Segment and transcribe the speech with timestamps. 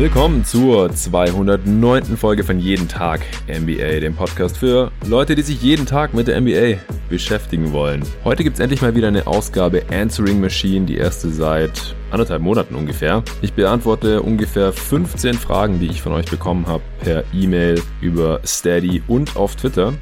[0.00, 2.16] Willkommen zur 209.
[2.16, 6.40] Folge von Jeden Tag NBA, dem Podcast für Leute, die sich jeden Tag mit der
[6.40, 6.78] NBA
[7.10, 8.02] beschäftigen wollen.
[8.24, 12.76] Heute gibt es endlich mal wieder eine Ausgabe Answering Machine, die erste seit anderthalb Monaten
[12.76, 13.22] ungefähr.
[13.42, 19.02] Ich beantworte ungefähr 15 Fragen, die ich von euch bekommen habe per E-Mail, über Steady
[19.06, 19.92] und auf Twitter.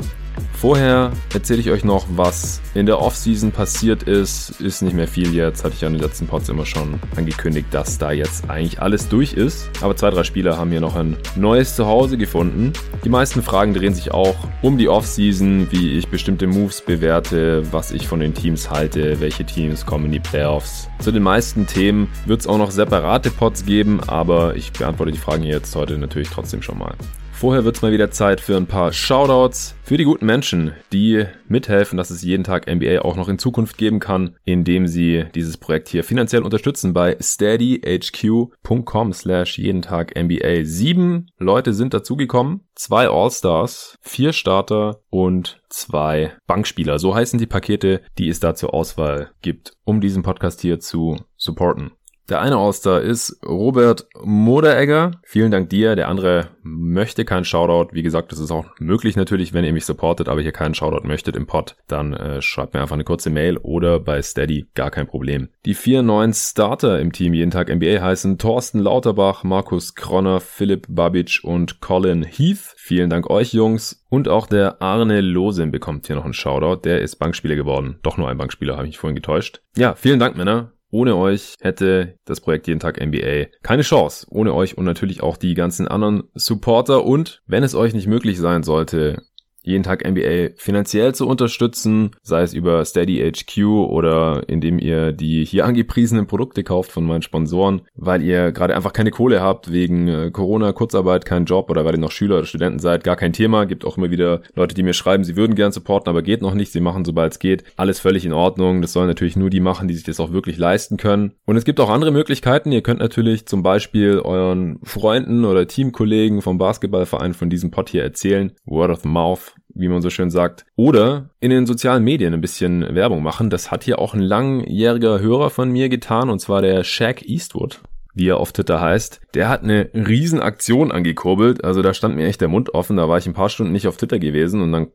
[0.52, 4.60] Vorher erzähle ich euch noch, was in der Offseason passiert ist.
[4.60, 7.68] Ist nicht mehr viel jetzt, hatte ich ja in den letzten Pods immer schon angekündigt,
[7.70, 9.70] dass da jetzt eigentlich alles durch ist.
[9.80, 12.72] Aber zwei, drei Spieler haben hier noch ein neues Zuhause gefunden.
[13.04, 17.92] Die meisten Fragen drehen sich auch um die Offseason, wie ich bestimmte Moves bewerte, was
[17.92, 20.88] ich von den Teams halte, welche Teams kommen in die Playoffs.
[20.98, 25.18] Zu den meisten Themen wird es auch noch separate Pods geben, aber ich beantworte die
[25.18, 26.94] Fragen hier jetzt heute natürlich trotzdem schon mal.
[27.38, 31.24] Vorher wird es mal wieder Zeit für ein paar Shoutouts für die guten Menschen, die
[31.46, 35.56] mithelfen, dass es jeden Tag NBA auch noch in Zukunft geben kann, indem sie dieses
[35.56, 40.64] Projekt hier finanziell unterstützen bei steadyhq.com slash jeden Tag NBA.
[40.64, 46.98] Sieben Leute sind dazugekommen, zwei All-Stars, vier Starter und zwei Bankspieler.
[46.98, 51.18] So heißen die Pakete, die es da zur Auswahl gibt, um diesen Podcast hier zu
[51.36, 51.92] supporten.
[52.28, 55.12] Der eine All-Star ist Robert Moderegger.
[55.24, 55.96] Vielen Dank dir.
[55.96, 57.94] Der andere möchte keinen Shoutout.
[57.94, 61.06] Wie gesagt, das ist auch möglich natürlich, wenn ihr mich supportet, aber hier keinen Shoutout
[61.06, 64.90] möchtet im Pod, dann äh, schreibt mir einfach eine kurze Mail oder bei Steady, gar
[64.90, 65.48] kein Problem.
[65.64, 70.86] Die vier neuen Starter im Team jeden Tag NBA heißen Thorsten Lauterbach, Markus Kronner, Philipp
[70.90, 72.74] Babic und Colin Heath.
[72.76, 74.04] Vielen Dank euch Jungs.
[74.10, 76.82] Und auch der Arne Losin bekommt hier noch einen Shoutout.
[76.84, 77.98] Der ist Bankspieler geworden.
[78.02, 79.62] Doch nur ein Bankspieler, habe ich mich vorhin getäuscht.
[79.76, 80.72] Ja, vielen Dank Männer.
[80.90, 84.26] Ohne euch hätte das Projekt Jeden Tag NBA keine Chance.
[84.30, 87.04] Ohne euch und natürlich auch die ganzen anderen Supporter.
[87.04, 89.22] Und wenn es euch nicht möglich sein sollte,
[89.68, 95.44] jeden Tag NBA finanziell zu unterstützen, sei es über Steady HQ oder indem ihr die
[95.44, 100.08] hier angepriesenen Produkte kauft von meinen Sponsoren, weil ihr gerade einfach keine Kohle habt wegen
[100.08, 103.32] äh, Corona, Kurzarbeit, kein Job oder weil ihr noch Schüler oder Studenten seid, gar kein
[103.32, 103.66] Thema.
[103.66, 106.54] Gibt auch immer wieder Leute, die mir schreiben, sie würden gern supporten, aber geht noch
[106.54, 106.72] nicht.
[106.72, 107.64] Sie machen, sobald es geht.
[107.76, 108.82] Alles völlig in Ordnung.
[108.82, 111.32] Das sollen natürlich nur die machen, die sich das auch wirklich leisten können.
[111.44, 112.72] Und es gibt auch andere Möglichkeiten.
[112.72, 118.02] Ihr könnt natürlich zum Beispiel euren Freunden oder Teamkollegen vom Basketballverein von diesem Pod hier
[118.02, 118.52] erzählen.
[118.64, 120.66] Word of Mouth wie man so schön sagt.
[120.76, 123.50] Oder in den sozialen Medien ein bisschen Werbung machen.
[123.50, 127.80] Das hat hier auch ein langjähriger Hörer von mir getan, und zwar der Shaq Eastwood
[128.18, 131.62] wie er auf Twitter heißt, der hat eine Riesenaktion angekurbelt.
[131.62, 132.96] Also da stand mir echt der Mund offen.
[132.96, 134.88] Da war ich ein paar Stunden nicht auf Twitter gewesen und dann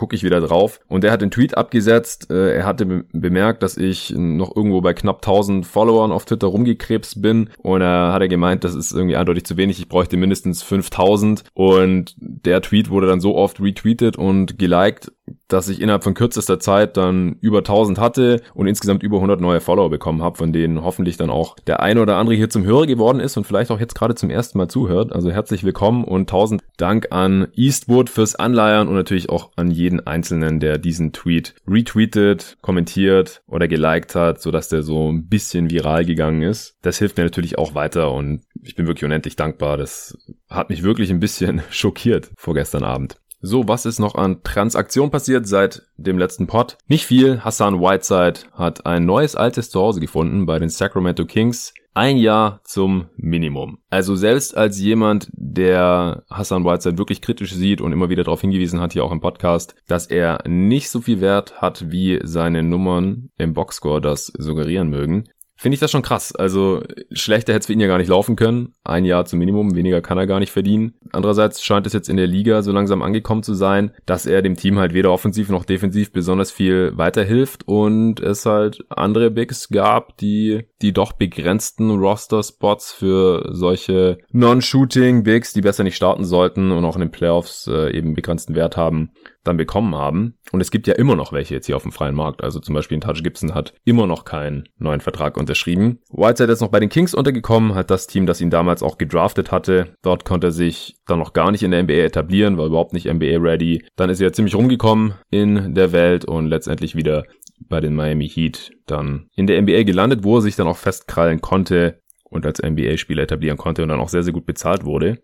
[0.00, 0.80] gucke ich wieder drauf.
[0.88, 2.30] Und der hat den Tweet abgesetzt.
[2.30, 7.20] Äh, er hatte bemerkt, dass ich noch irgendwo bei knapp 1000 Followern auf Twitter rumgekrebst
[7.20, 7.50] bin.
[7.58, 9.78] Und er hat er gemeint, das ist irgendwie eindeutig zu wenig.
[9.78, 11.44] Ich bräuchte mindestens 5000.
[11.52, 15.12] Und der Tweet wurde dann so oft retweetet und geliked,
[15.52, 19.60] dass ich innerhalb von kürzester Zeit dann über 1000 hatte und insgesamt über 100 neue
[19.60, 22.86] Follower bekommen habe, von denen hoffentlich dann auch der eine oder andere hier zum Hörer
[22.86, 25.12] geworden ist und vielleicht auch jetzt gerade zum ersten Mal zuhört.
[25.12, 30.06] Also herzlich willkommen und 1000 Dank an Eastwood fürs Anleiern und natürlich auch an jeden
[30.06, 36.04] Einzelnen, der diesen Tweet retweetet, kommentiert oder geliked hat, sodass der so ein bisschen viral
[36.04, 36.76] gegangen ist.
[36.82, 39.76] Das hilft mir natürlich auch weiter und ich bin wirklich unendlich dankbar.
[39.76, 40.16] Das
[40.48, 43.16] hat mich wirklich ein bisschen schockiert vorgestern Abend.
[43.42, 46.76] So, was ist noch an Transaktion passiert seit dem letzten Pod?
[46.88, 47.42] Nicht viel.
[47.42, 51.72] Hassan Whiteside hat ein neues altes Zuhause gefunden bei den Sacramento Kings.
[51.94, 53.78] Ein Jahr zum Minimum.
[53.88, 58.78] Also selbst als jemand, der Hassan Whiteside wirklich kritisch sieht und immer wieder darauf hingewiesen
[58.78, 63.30] hat, hier auch im Podcast, dass er nicht so viel Wert hat, wie seine Nummern
[63.38, 65.24] im Boxscore das suggerieren mögen,
[65.60, 66.34] finde ich das schon krass.
[66.34, 66.82] Also
[67.12, 68.72] schlechter hätte es für ihn ja gar nicht laufen können.
[68.82, 70.94] Ein Jahr zum Minimum, weniger kann er gar nicht verdienen.
[71.12, 74.56] Andererseits scheint es jetzt in der Liga so langsam angekommen zu sein, dass er dem
[74.56, 80.16] Team halt weder offensiv noch defensiv besonders viel weiterhilft und es halt andere Bigs gab,
[80.16, 86.96] die die doch begrenzten Roster-Spots für solche Non-Shooting-Bigs, die besser nicht starten sollten und auch
[86.96, 89.10] in den Playoffs äh, eben begrenzten Wert haben,
[89.44, 90.34] dann bekommen haben.
[90.52, 92.42] Und es gibt ja immer noch welche jetzt hier auf dem freien Markt.
[92.42, 96.00] Also zum Beispiel Touch Gibson hat immer noch keinen neuen Vertrag unterschrieben.
[96.10, 99.50] Whiteside ist noch bei den Kings untergekommen, hat das Team, das ihn damals auch gedraftet
[99.50, 99.94] hatte.
[100.02, 103.12] Dort konnte er sich dann noch gar nicht in der NBA etablieren, war überhaupt nicht
[103.12, 103.84] NBA ready.
[103.96, 107.24] Dann ist er ziemlich rumgekommen in der Welt und letztendlich wieder
[107.68, 111.40] bei den Miami Heat dann in der NBA gelandet, wo er sich dann auch festkrallen
[111.40, 115.18] konnte und als NBA-Spieler etablieren konnte und dann auch sehr, sehr gut bezahlt wurde.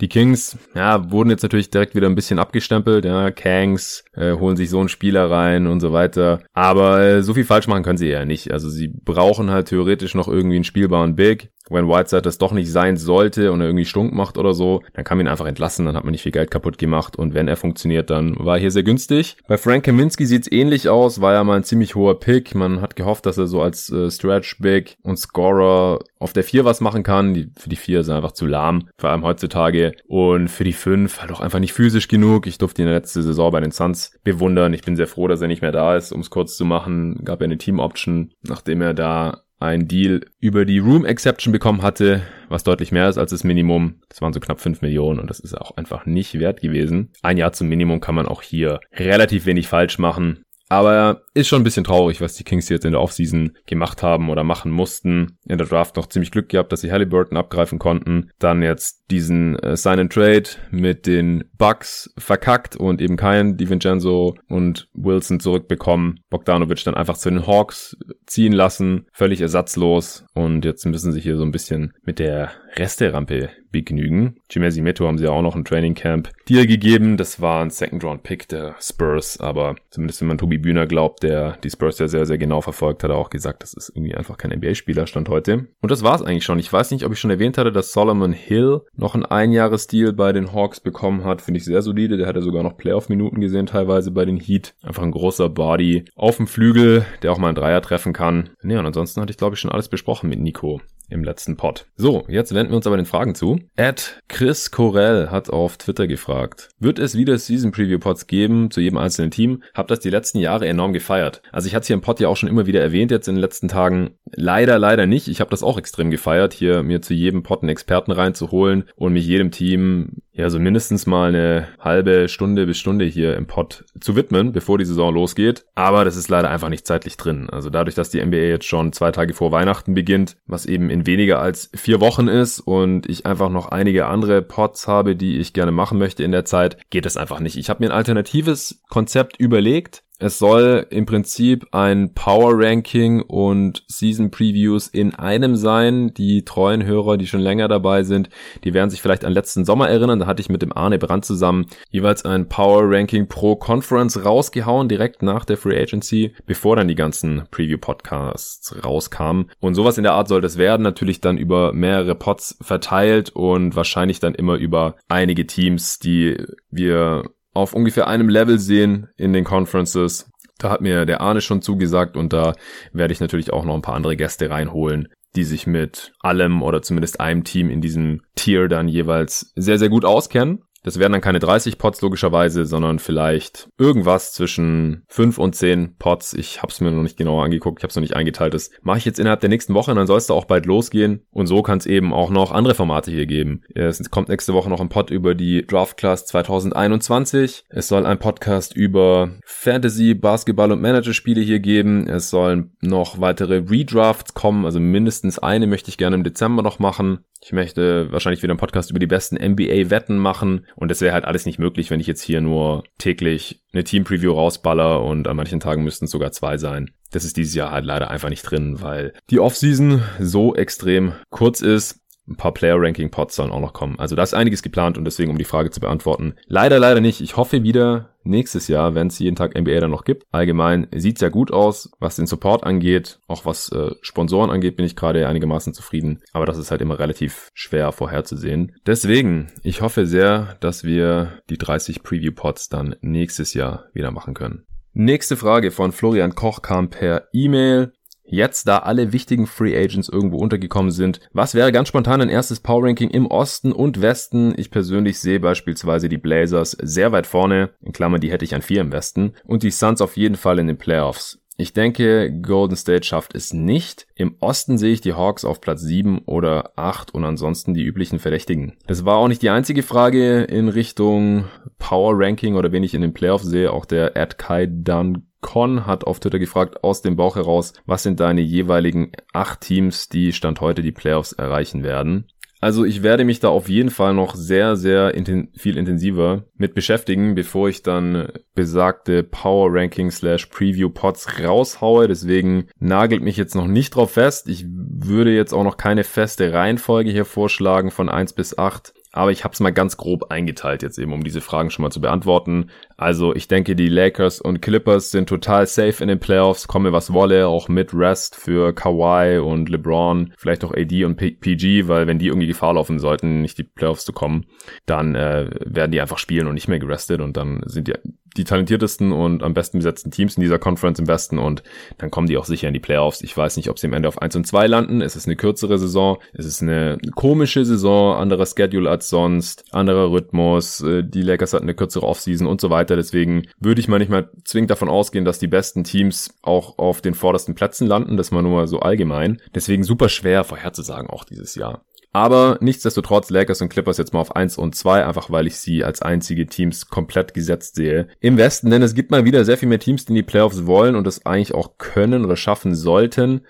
[0.00, 4.56] Die Kings, ja, wurden jetzt natürlich direkt wieder ein bisschen abgestempelt, ja, Kangs äh, holen
[4.56, 6.42] sich so einen Spieler rein und so weiter.
[6.52, 8.50] Aber äh, so viel falsch machen können sie ja nicht.
[8.50, 11.50] Also sie brauchen halt theoretisch noch irgendwie einen spielbaren Big.
[11.72, 15.04] Wenn Whiteside das doch nicht sein sollte und er irgendwie stunk macht oder so, dann
[15.04, 17.48] kann man ihn einfach entlassen, dann hat man nicht viel Geld kaputt gemacht und wenn
[17.48, 19.36] er funktioniert, dann war er hier sehr günstig.
[19.46, 22.54] Bei Frank Kaminski sieht's ähnlich aus, war ja mal ein ziemlich hoher Pick.
[22.54, 26.64] Man hat gehofft, dass er so als äh, Stretch Big und Scorer auf der 4
[26.64, 27.34] was machen kann.
[27.34, 29.92] Die, für die 4 ist er einfach zu lahm, vor allem heutzutage.
[30.06, 32.46] Und für die 5 halt auch einfach nicht physisch genug.
[32.46, 34.72] Ich durfte ihn letzten Saison bei den Suns bewundern.
[34.72, 37.20] Ich bin sehr froh, dass er nicht mehr da ist, um es kurz zu machen.
[37.24, 42.22] Gab ja eine Team-Option, nachdem er da ein Deal über die Room Exception bekommen hatte,
[42.48, 43.94] was deutlich mehr ist als das Minimum.
[44.08, 47.10] Das waren so knapp 5 Millionen und das ist auch einfach nicht wert gewesen.
[47.22, 50.44] Ein Jahr zum Minimum kann man auch hier relativ wenig falsch machen.
[50.72, 54.30] Aber ist schon ein bisschen traurig, was die Kings jetzt in der Offseason gemacht haben
[54.30, 55.36] oder machen mussten.
[55.46, 58.30] In der Draft noch ziemlich Glück gehabt, dass sie Halliburton abgreifen konnten.
[58.38, 64.34] Dann jetzt diesen äh, Sign and Trade mit den Bucks verkackt und eben keinen DiVincenzo
[64.48, 66.20] und Wilson zurückbekommen.
[66.30, 67.94] Bogdanovic dann einfach zu den Hawks
[68.24, 69.04] ziehen lassen.
[69.12, 70.24] Völlig ersatzlos.
[70.32, 74.36] Und jetzt müssen sie hier so ein bisschen mit der Resterampe begnügen.
[74.50, 77.16] Jimezi Meto haben sie ja auch noch ein Training Camp Deal gegeben.
[77.16, 81.22] Das war ein Second Round Pick der Spurs, aber zumindest wenn man Tobi Bühner glaubt,
[81.22, 84.14] der die Spurs ja sehr, sehr genau verfolgt, hat er auch gesagt, das ist irgendwie
[84.14, 85.66] einfach kein NBA-Spieler stand heute.
[85.80, 86.58] Und das war's eigentlich schon.
[86.58, 90.32] Ich weiß nicht, ob ich schon erwähnt hatte, dass Solomon Hill noch ein Einjahresdeal bei
[90.32, 91.42] den Hawks bekommen hat.
[91.42, 92.16] Finde ich sehr solide.
[92.16, 94.74] Der hatte sogar noch Playoff-Minuten gesehen teilweise bei den Heat.
[94.82, 98.50] Einfach ein großer Body auf dem Flügel, der auch mal einen Dreier treffen kann.
[98.62, 100.80] Ja, und ansonsten hatte ich glaube ich schon alles besprochen mit Nico
[101.12, 101.86] im letzten Pod.
[101.96, 103.60] So, jetzt wenden wir uns aber den Fragen zu.
[103.76, 108.80] Ed Chris Corell hat auf Twitter gefragt, wird es wieder Season Preview Pods geben zu
[108.80, 109.62] jedem einzelnen Team?
[109.74, 111.42] Hab das die letzten Jahre enorm gefeiert.
[111.52, 113.34] Also ich hatte es hier im Pod ja auch schon immer wieder erwähnt jetzt in
[113.34, 114.16] den letzten Tagen.
[114.34, 115.28] Leider, leider nicht.
[115.28, 119.12] Ich habe das auch extrem gefeiert, hier mir zu jedem Pod einen Experten reinzuholen und
[119.12, 123.84] mich jedem Team ja, so mindestens mal eine halbe Stunde bis Stunde hier im Pod
[124.00, 125.66] zu widmen, bevor die Saison losgeht.
[125.74, 127.50] Aber das ist leider einfach nicht zeitlich drin.
[127.50, 131.06] Also dadurch, dass die NBA jetzt schon zwei Tage vor Weihnachten beginnt, was eben in
[131.06, 135.52] weniger als vier Wochen ist und ich einfach noch einige andere Pods habe, die ich
[135.52, 137.56] gerne machen möchte in der Zeit, geht das einfach nicht.
[137.56, 143.82] Ich habe mir ein alternatives Konzept überlegt, es soll im Prinzip ein Power Ranking und
[143.88, 146.14] Season Previews in einem sein.
[146.14, 148.28] Die treuen Hörer, die schon länger dabei sind,
[148.62, 150.20] die werden sich vielleicht an letzten Sommer erinnern.
[150.20, 154.88] Da hatte ich mit dem Arne Brandt zusammen jeweils ein Power Ranking pro Conference rausgehauen,
[154.88, 159.50] direkt nach der Free Agency, bevor dann die ganzen Preview Podcasts rauskamen.
[159.58, 160.84] Und sowas in der Art soll das werden.
[160.84, 166.36] Natürlich dann über mehrere Pods verteilt und wahrscheinlich dann immer über einige Teams, die
[166.70, 170.30] wir auf ungefähr einem Level sehen in den Conferences.
[170.58, 172.54] Da hat mir der Arne schon zugesagt und da
[172.92, 176.82] werde ich natürlich auch noch ein paar andere Gäste reinholen, die sich mit allem oder
[176.82, 180.62] zumindest einem Team in diesem Tier dann jeweils sehr, sehr gut auskennen.
[180.82, 186.34] Das wären dann keine 30 Pots logischerweise, sondern vielleicht irgendwas zwischen 5 und 10 Pots.
[186.34, 188.54] Ich habe es mir noch nicht genauer angeguckt, ich habe es noch nicht eingeteilt.
[188.54, 190.66] Das mache ich jetzt innerhalb der nächsten Woche und dann soll es da auch bald
[190.66, 191.24] losgehen.
[191.30, 193.62] Und so kann es eben auch noch andere Formate hier geben.
[193.74, 197.64] Es kommt nächste Woche noch ein Pod über die Draft Class 2021.
[197.68, 202.08] Es soll ein Podcast über Fantasy, Basketball und Managerspiele hier geben.
[202.08, 206.78] Es sollen noch weitere Redrafts kommen, also mindestens eine möchte ich gerne im Dezember noch
[206.78, 207.24] machen.
[207.44, 211.24] Ich möchte wahrscheinlich wieder einen Podcast über die besten NBA-Wetten machen und das wäre halt
[211.24, 215.58] alles nicht möglich, wenn ich jetzt hier nur täglich eine Team-Preview rausballer und an manchen
[215.58, 216.92] Tagen müssten es sogar zwei sein.
[217.10, 221.60] Das ist dieses Jahr halt leider einfach nicht drin, weil die Offseason so extrem kurz
[221.60, 222.01] ist
[222.32, 223.98] ein paar Player-Ranking-Pots sollen auch noch kommen.
[223.98, 227.20] Also da ist einiges geplant und deswegen, um die Frage zu beantworten, leider, leider nicht.
[227.20, 230.24] Ich hoffe wieder nächstes Jahr, wenn es jeden Tag NBA dann noch gibt.
[230.30, 233.18] Allgemein sieht's ja gut aus, was den Support angeht.
[233.26, 236.20] Auch was äh, Sponsoren angeht, bin ich gerade einigermaßen zufrieden.
[236.32, 238.72] Aber das ist halt immer relativ schwer vorherzusehen.
[238.86, 244.64] Deswegen, ich hoffe sehr, dass wir die 30 Preview-Pots dann nächstes Jahr wieder machen können.
[244.94, 247.92] Nächste Frage von Florian Koch kam per E-Mail.
[248.32, 252.60] Jetzt, da alle wichtigen Free Agents irgendwo untergekommen sind, was wäre ganz spontan ein erstes
[252.60, 254.54] Power Ranking im Osten und Westen?
[254.56, 258.62] Ich persönlich sehe beispielsweise die Blazers sehr weit vorne, in Klammern, die hätte ich an
[258.62, 261.40] vier im Westen, und die Suns auf jeden Fall in den Playoffs.
[261.58, 264.06] Ich denke, Golden State schafft es nicht.
[264.14, 268.18] Im Osten sehe ich die Hawks auf Platz 7 oder 8 und ansonsten die üblichen
[268.18, 268.78] Verdächtigen.
[268.86, 271.44] Das war auch nicht die einzige Frage in Richtung
[271.78, 273.70] Power Ranking oder wen ich in den Playoffs sehe.
[273.70, 278.02] Auch der Ed Kai Dunn Con hat auf Twitter gefragt, aus dem Bauch heraus, was
[278.02, 282.26] sind deine jeweiligen acht Teams, die Stand heute die Playoffs erreichen werden?
[282.62, 286.74] Also ich werde mich da auf jeden Fall noch sehr, sehr inten viel intensiver mit
[286.74, 292.06] beschäftigen, bevor ich dann besagte Power Ranking slash Preview Pots raushaue.
[292.06, 294.48] Deswegen nagelt mich jetzt noch nicht drauf fest.
[294.48, 299.30] Ich würde jetzt auch noch keine feste Reihenfolge hier vorschlagen von eins bis acht aber
[299.30, 302.00] ich habe es mal ganz grob eingeteilt jetzt eben, um diese Fragen schon mal zu
[302.00, 302.70] beantworten.
[302.96, 307.12] Also ich denke, die Lakers und Clippers sind total safe in den Playoffs, komme was
[307.12, 312.18] wolle, auch mit Rest für Kawhi und LeBron, vielleicht auch AD und PG, weil wenn
[312.18, 314.46] die irgendwie Gefahr laufen sollten, nicht die Playoffs zu kommen,
[314.86, 317.94] dann äh, werden die einfach spielen und nicht mehr gerestet und dann sind die
[318.36, 321.62] die talentiertesten und am besten besetzten Teams in dieser Conference im Westen und
[321.98, 323.22] dann kommen die auch sicher in die Playoffs.
[323.22, 325.00] Ich weiß nicht, ob sie am Ende auf 1 und 2 landen.
[325.00, 330.10] Es ist eine kürzere Saison, es ist eine komische Saison, anderer Schedule als sonst, anderer
[330.10, 332.96] Rhythmus, äh, die Lakers hatten eine kürzere Offseason und so weiter.
[332.96, 337.00] Deswegen würde ich mal nicht mal zwingend davon ausgehen, dass die besten Teams auch auf
[337.00, 338.16] den vordersten Plätzen landen.
[338.16, 339.40] Das mal nur so allgemein.
[339.54, 341.84] Deswegen super schwer vorherzusagen auch dieses Jahr.
[342.12, 345.82] Aber nichtsdestotrotz Lakers und Clippers jetzt mal auf 1 und 2, einfach weil ich sie
[345.82, 348.06] als einzige Teams komplett gesetzt sehe.
[348.20, 350.66] Im Westen, denn es gibt mal wieder sehr viel mehr Teams, die in die Playoffs
[350.66, 353.40] wollen und das eigentlich auch können oder schaffen sollten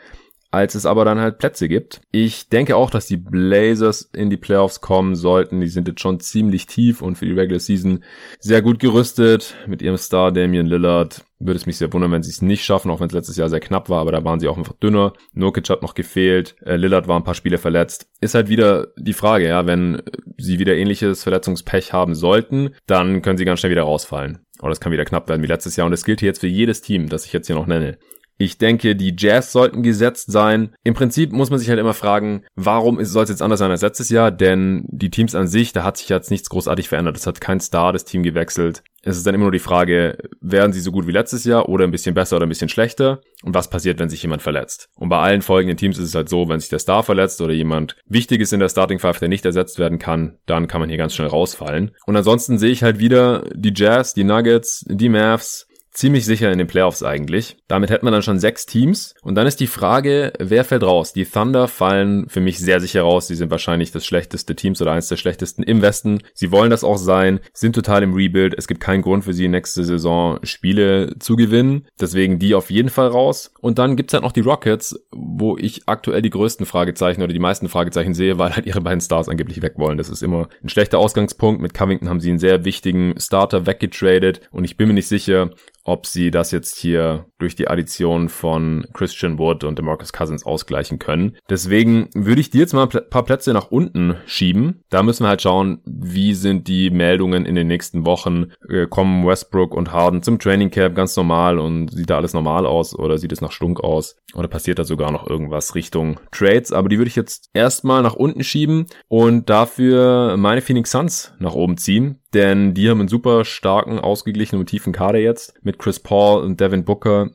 [0.52, 2.02] als es aber dann halt Plätze gibt.
[2.12, 5.60] Ich denke auch, dass die Blazers in die Playoffs kommen sollten.
[5.60, 8.04] Die sind jetzt schon ziemlich tief und für die Regular Season
[8.38, 9.56] sehr gut gerüstet.
[9.66, 12.90] Mit ihrem Star Damian Lillard würde es mich sehr wundern, wenn sie es nicht schaffen,
[12.90, 15.14] auch wenn es letztes Jahr sehr knapp war, aber da waren sie auch einfach dünner.
[15.32, 18.06] Nurkic hat noch gefehlt, äh, Lillard war ein paar Spiele verletzt.
[18.20, 20.02] Ist halt wieder die Frage, ja, wenn
[20.36, 24.40] sie wieder ähnliches Verletzungspech haben sollten, dann können sie ganz schnell wieder rausfallen.
[24.60, 26.46] Oder es kann wieder knapp werden wie letztes Jahr und das gilt hier jetzt für
[26.46, 27.98] jedes Team, das ich jetzt hier noch nenne.
[28.38, 30.74] Ich denke, die Jazz sollten gesetzt sein.
[30.82, 33.82] Im Prinzip muss man sich halt immer fragen, warum soll es jetzt anders sein als
[33.82, 34.30] letztes Jahr?
[34.30, 37.16] Denn die Teams an sich, da hat sich jetzt nichts großartig verändert.
[37.16, 38.82] Es hat kein Star das Team gewechselt.
[39.04, 41.84] Es ist dann immer nur die Frage, werden sie so gut wie letztes Jahr oder
[41.84, 43.20] ein bisschen besser oder ein bisschen schlechter?
[43.42, 44.88] Und was passiert, wenn sich jemand verletzt?
[44.94, 47.52] Und bei allen folgenden Teams ist es halt so, wenn sich der Star verletzt oder
[47.52, 50.98] jemand Wichtiges in der Starting Five, der nicht ersetzt werden kann, dann kann man hier
[50.98, 51.90] ganz schnell rausfallen.
[52.06, 56.58] Und ansonsten sehe ich halt wieder die Jazz, die Nuggets, die Mavs, ziemlich sicher in
[56.58, 57.56] den Playoffs eigentlich.
[57.68, 59.14] Damit hätten wir dann schon sechs Teams.
[59.22, 61.12] Und dann ist die Frage, wer fällt raus?
[61.12, 63.26] Die Thunder fallen für mich sehr sicher raus.
[63.26, 66.22] Sie sind wahrscheinlich das schlechteste Teams oder eines der schlechtesten im Westen.
[66.34, 68.54] Sie wollen das auch sein, sind total im Rebuild.
[68.56, 71.86] Es gibt keinen Grund für sie, nächste Saison Spiele zu gewinnen.
[72.00, 73.52] Deswegen die auf jeden Fall raus.
[73.60, 77.38] Und dann gibt's halt noch die Rockets, wo ich aktuell die größten Fragezeichen oder die
[77.38, 79.98] meisten Fragezeichen sehe, weil halt ihre beiden Stars angeblich weg wollen.
[79.98, 81.60] Das ist immer ein schlechter Ausgangspunkt.
[81.60, 84.40] Mit Covington haben sie einen sehr wichtigen Starter weggetradet.
[84.50, 85.50] Und ich bin mir nicht sicher,
[85.84, 90.98] ob sie das jetzt hier durch die Addition von Christian Wood und DeMarcus Cousins ausgleichen
[90.98, 91.36] können.
[91.50, 94.82] Deswegen würde ich dir jetzt mal ein paar Plätze nach unten schieben.
[94.90, 98.52] Da müssen wir halt schauen, wie sind die Meldungen in den nächsten Wochen.
[98.68, 102.66] Äh, kommen Westbrook und Harden zum Training Camp ganz normal und sieht da alles normal
[102.66, 104.16] aus oder sieht es nach Stunk aus?
[104.34, 106.72] Oder passiert da sogar noch irgendwas Richtung Trades?
[106.72, 111.54] Aber die würde ich jetzt erstmal nach unten schieben und dafür meine Phoenix Suns nach
[111.54, 116.00] oben ziehen denn die haben einen super starken, ausgeglichenen und tiefen Kader jetzt mit Chris
[116.00, 117.30] Paul und Devin Booker.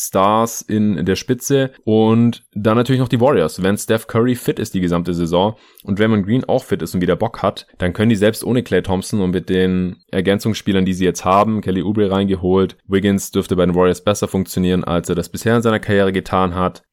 [0.00, 3.62] Stars in der Spitze und dann natürlich noch die Warriors.
[3.64, 7.00] Wenn Steph Curry fit ist die gesamte Saison und Raymond Green auch fit ist und
[7.00, 10.94] wieder Bock hat, dann können die selbst ohne Clay Thompson und mit den Ergänzungsspielern, die
[10.94, 15.16] sie jetzt haben, Kelly Oubre reingeholt, Wiggins dürfte bei den Warriors besser funktionieren, als er
[15.16, 16.84] das bisher in seiner Karriere getan hat.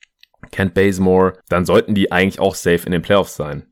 [0.52, 3.68] Kent Bazemore, dann sollten die eigentlich auch safe in den Playoffs sein.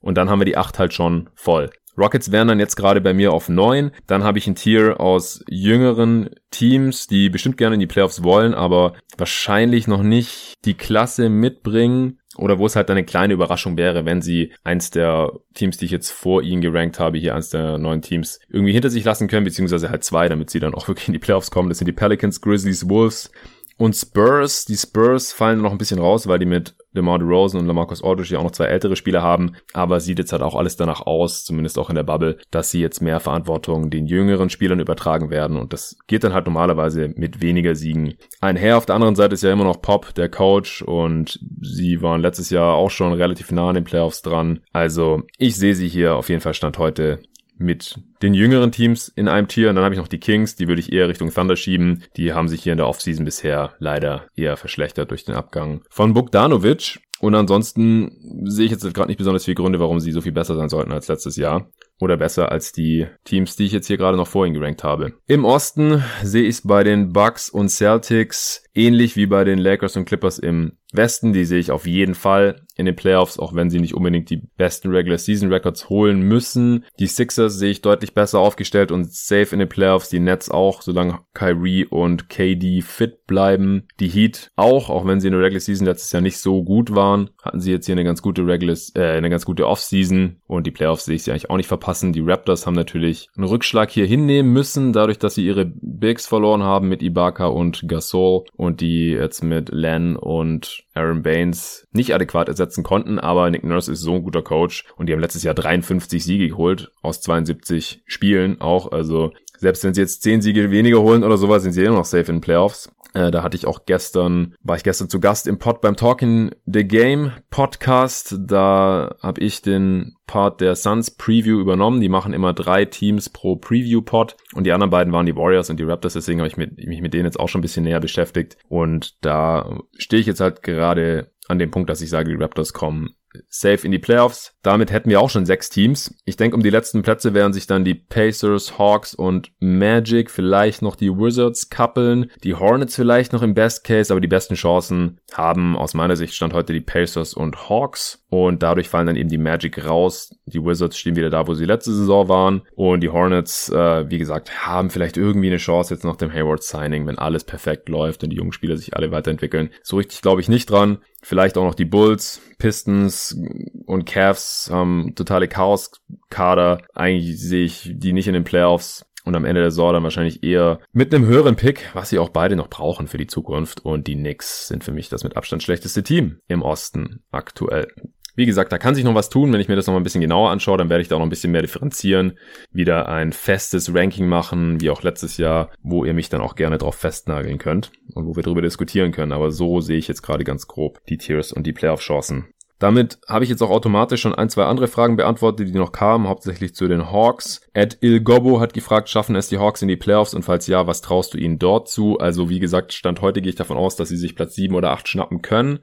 [0.00, 1.70] Und dann haben wir die acht halt schon voll.
[1.96, 3.90] Rockets wären dann jetzt gerade bei mir auf neun.
[4.06, 8.54] Dann habe ich ein Tier aus jüngeren Teams, die bestimmt gerne in die Playoffs wollen,
[8.54, 12.18] aber wahrscheinlich noch nicht die Klasse mitbringen.
[12.36, 15.90] Oder wo es halt eine kleine Überraschung wäre, wenn sie eins der Teams, die ich
[15.90, 19.44] jetzt vor ihnen gerankt habe, hier eins der neuen Teams, irgendwie hinter sich lassen können,
[19.44, 21.68] beziehungsweise halt zwei, damit sie dann auch wirklich in die Playoffs kommen.
[21.68, 23.30] Das sind die Pelicans, Grizzlies, Wolves
[23.76, 24.64] und Spurs.
[24.64, 28.34] Die Spurs fallen noch ein bisschen raus, weil die mit DeMar DeRozan und LaMarcus Aldridge
[28.34, 31.44] ja auch noch zwei ältere Spieler haben, aber sieht jetzt halt auch alles danach aus,
[31.44, 35.56] zumindest auch in der Bubble, dass sie jetzt mehr Verantwortung den jüngeren Spielern übertragen werden
[35.56, 38.76] und das geht dann halt normalerweise mit weniger Siegen einher.
[38.76, 42.50] Auf der anderen Seite ist ja immer noch Pop, der Coach und sie waren letztes
[42.50, 44.60] Jahr auch schon relativ nah an den Playoffs dran.
[44.72, 47.20] Also ich sehe sie hier auf jeden Fall Stand heute
[47.62, 49.70] mit den jüngeren Teams in einem Tier.
[49.70, 52.04] Und dann habe ich noch die Kings, die würde ich eher Richtung Thunder schieben.
[52.16, 56.14] Die haben sich hier in der Offseason bisher leider eher verschlechtert durch den Abgang von
[56.14, 57.00] Bogdanovic.
[57.20, 60.56] Und ansonsten sehe ich jetzt gerade nicht besonders viele Gründe, warum sie so viel besser
[60.56, 61.68] sein sollten als letztes Jahr.
[62.02, 65.12] Oder besser als die Teams, die ich jetzt hier gerade noch vorhin gerankt habe.
[65.28, 69.96] Im Osten sehe ich es bei den Bucks und Celtics ähnlich wie bei den Lakers
[69.96, 71.32] und Clippers im Westen.
[71.32, 74.42] Die sehe ich auf jeden Fall in den Playoffs, auch wenn sie nicht unbedingt die
[74.56, 76.84] besten Regular Season Records holen müssen.
[76.98, 80.08] Die Sixers sehe ich deutlich besser aufgestellt und safe in den Playoffs.
[80.08, 83.88] Die Nets auch, solange Kyrie und KD fit bleiben.
[84.00, 86.94] Die Heat auch, auch wenn sie in der Regular Season letztes Jahr nicht so gut
[86.94, 90.66] waren, hatten sie jetzt hier eine ganz gute Regular, äh, eine ganz gute Offseason und
[90.66, 92.14] die Playoffs sehe ich sie eigentlich auch nicht verpasst passen.
[92.14, 96.62] Die Raptors haben natürlich einen Rückschlag hier hinnehmen müssen, dadurch, dass sie ihre Bigs verloren
[96.62, 102.48] haben mit Ibaka und Gasol und die jetzt mit Len und Aaron Baines nicht adäquat
[102.48, 105.54] ersetzen konnten, aber Nick Nurse ist so ein guter Coach und die haben letztes Jahr
[105.54, 111.02] 53 Siege geholt aus 72 Spielen auch, also selbst wenn sie jetzt 10 Siege weniger
[111.02, 112.90] holen oder sowas, sind sie immer noch safe in Playoffs.
[113.14, 116.50] Äh, da hatte ich auch gestern, war ich gestern zu Gast im Pod beim Talking
[116.66, 118.36] the Game Podcast.
[118.38, 122.00] Da habe ich den Part der Suns Preview übernommen.
[122.00, 125.70] Die machen immer drei Teams pro Preview Pod und die anderen beiden waren die Warriors
[125.70, 126.14] und die Raptors.
[126.14, 128.56] Deswegen habe ich mit, mich mit denen jetzt auch schon ein bisschen näher beschäftigt.
[128.68, 132.72] Und da stehe ich jetzt halt gerade an dem Punkt, dass ich sage, die Raptors
[132.72, 133.14] kommen
[133.48, 134.54] safe in die Playoffs.
[134.62, 136.14] Damit hätten wir auch schon sechs Teams.
[136.24, 140.82] Ich denke, um die letzten Plätze werden sich dann die Pacers, Hawks und Magic, vielleicht
[140.82, 145.20] noch die Wizards kappeln, die Hornets vielleicht noch im Best Case, aber die besten Chancen
[145.32, 149.28] haben aus meiner Sicht stand heute die Pacers und Hawks und dadurch fallen dann eben
[149.28, 150.34] die Magic raus.
[150.46, 154.16] Die Wizards stehen wieder da, wo sie letzte Saison waren und die Hornets, äh, wie
[154.16, 158.24] gesagt, haben vielleicht irgendwie eine Chance jetzt nach dem Hayward Signing, wenn alles perfekt läuft
[158.24, 159.68] und die jungen Spieler sich alle weiterentwickeln.
[159.82, 161.02] So richtig glaube ich nicht dran.
[161.20, 163.36] Vielleicht auch noch die Bulls, Pistons
[163.84, 166.80] und Cavs haben totale Chaos-Kader.
[166.94, 169.04] Eigentlich sehe ich die nicht in den Playoffs.
[169.24, 172.30] Und am Ende der Saison dann wahrscheinlich eher mit einem höheren Pick, was sie auch
[172.30, 173.84] beide noch brauchen für die Zukunft.
[173.84, 177.88] Und die Knicks sind für mich das mit Abstand schlechteste Team im Osten aktuell.
[178.34, 179.52] Wie gesagt, da kann sich noch was tun.
[179.52, 181.24] Wenn ich mir das noch mal ein bisschen genauer anschaue, dann werde ich da noch
[181.24, 182.38] ein bisschen mehr differenzieren.
[182.72, 186.78] Wieder ein festes Ranking machen, wie auch letztes Jahr, wo ihr mich dann auch gerne
[186.78, 189.32] drauf festnageln könnt und wo wir darüber diskutieren können.
[189.32, 192.48] Aber so sehe ich jetzt gerade ganz grob die Tiers und die Playoff-Chancen.
[192.82, 196.26] Damit habe ich jetzt auch automatisch schon ein, zwei andere Fragen beantwortet, die noch kamen,
[196.26, 197.60] hauptsächlich zu den Hawks.
[197.74, 201.00] Ed Ilgobo hat gefragt, schaffen es die Hawks in die Playoffs und falls ja, was
[201.00, 202.18] traust du ihnen dort zu?
[202.18, 204.90] Also wie gesagt, Stand heute gehe ich davon aus, dass sie sich Platz sieben oder
[204.90, 205.78] acht schnappen können.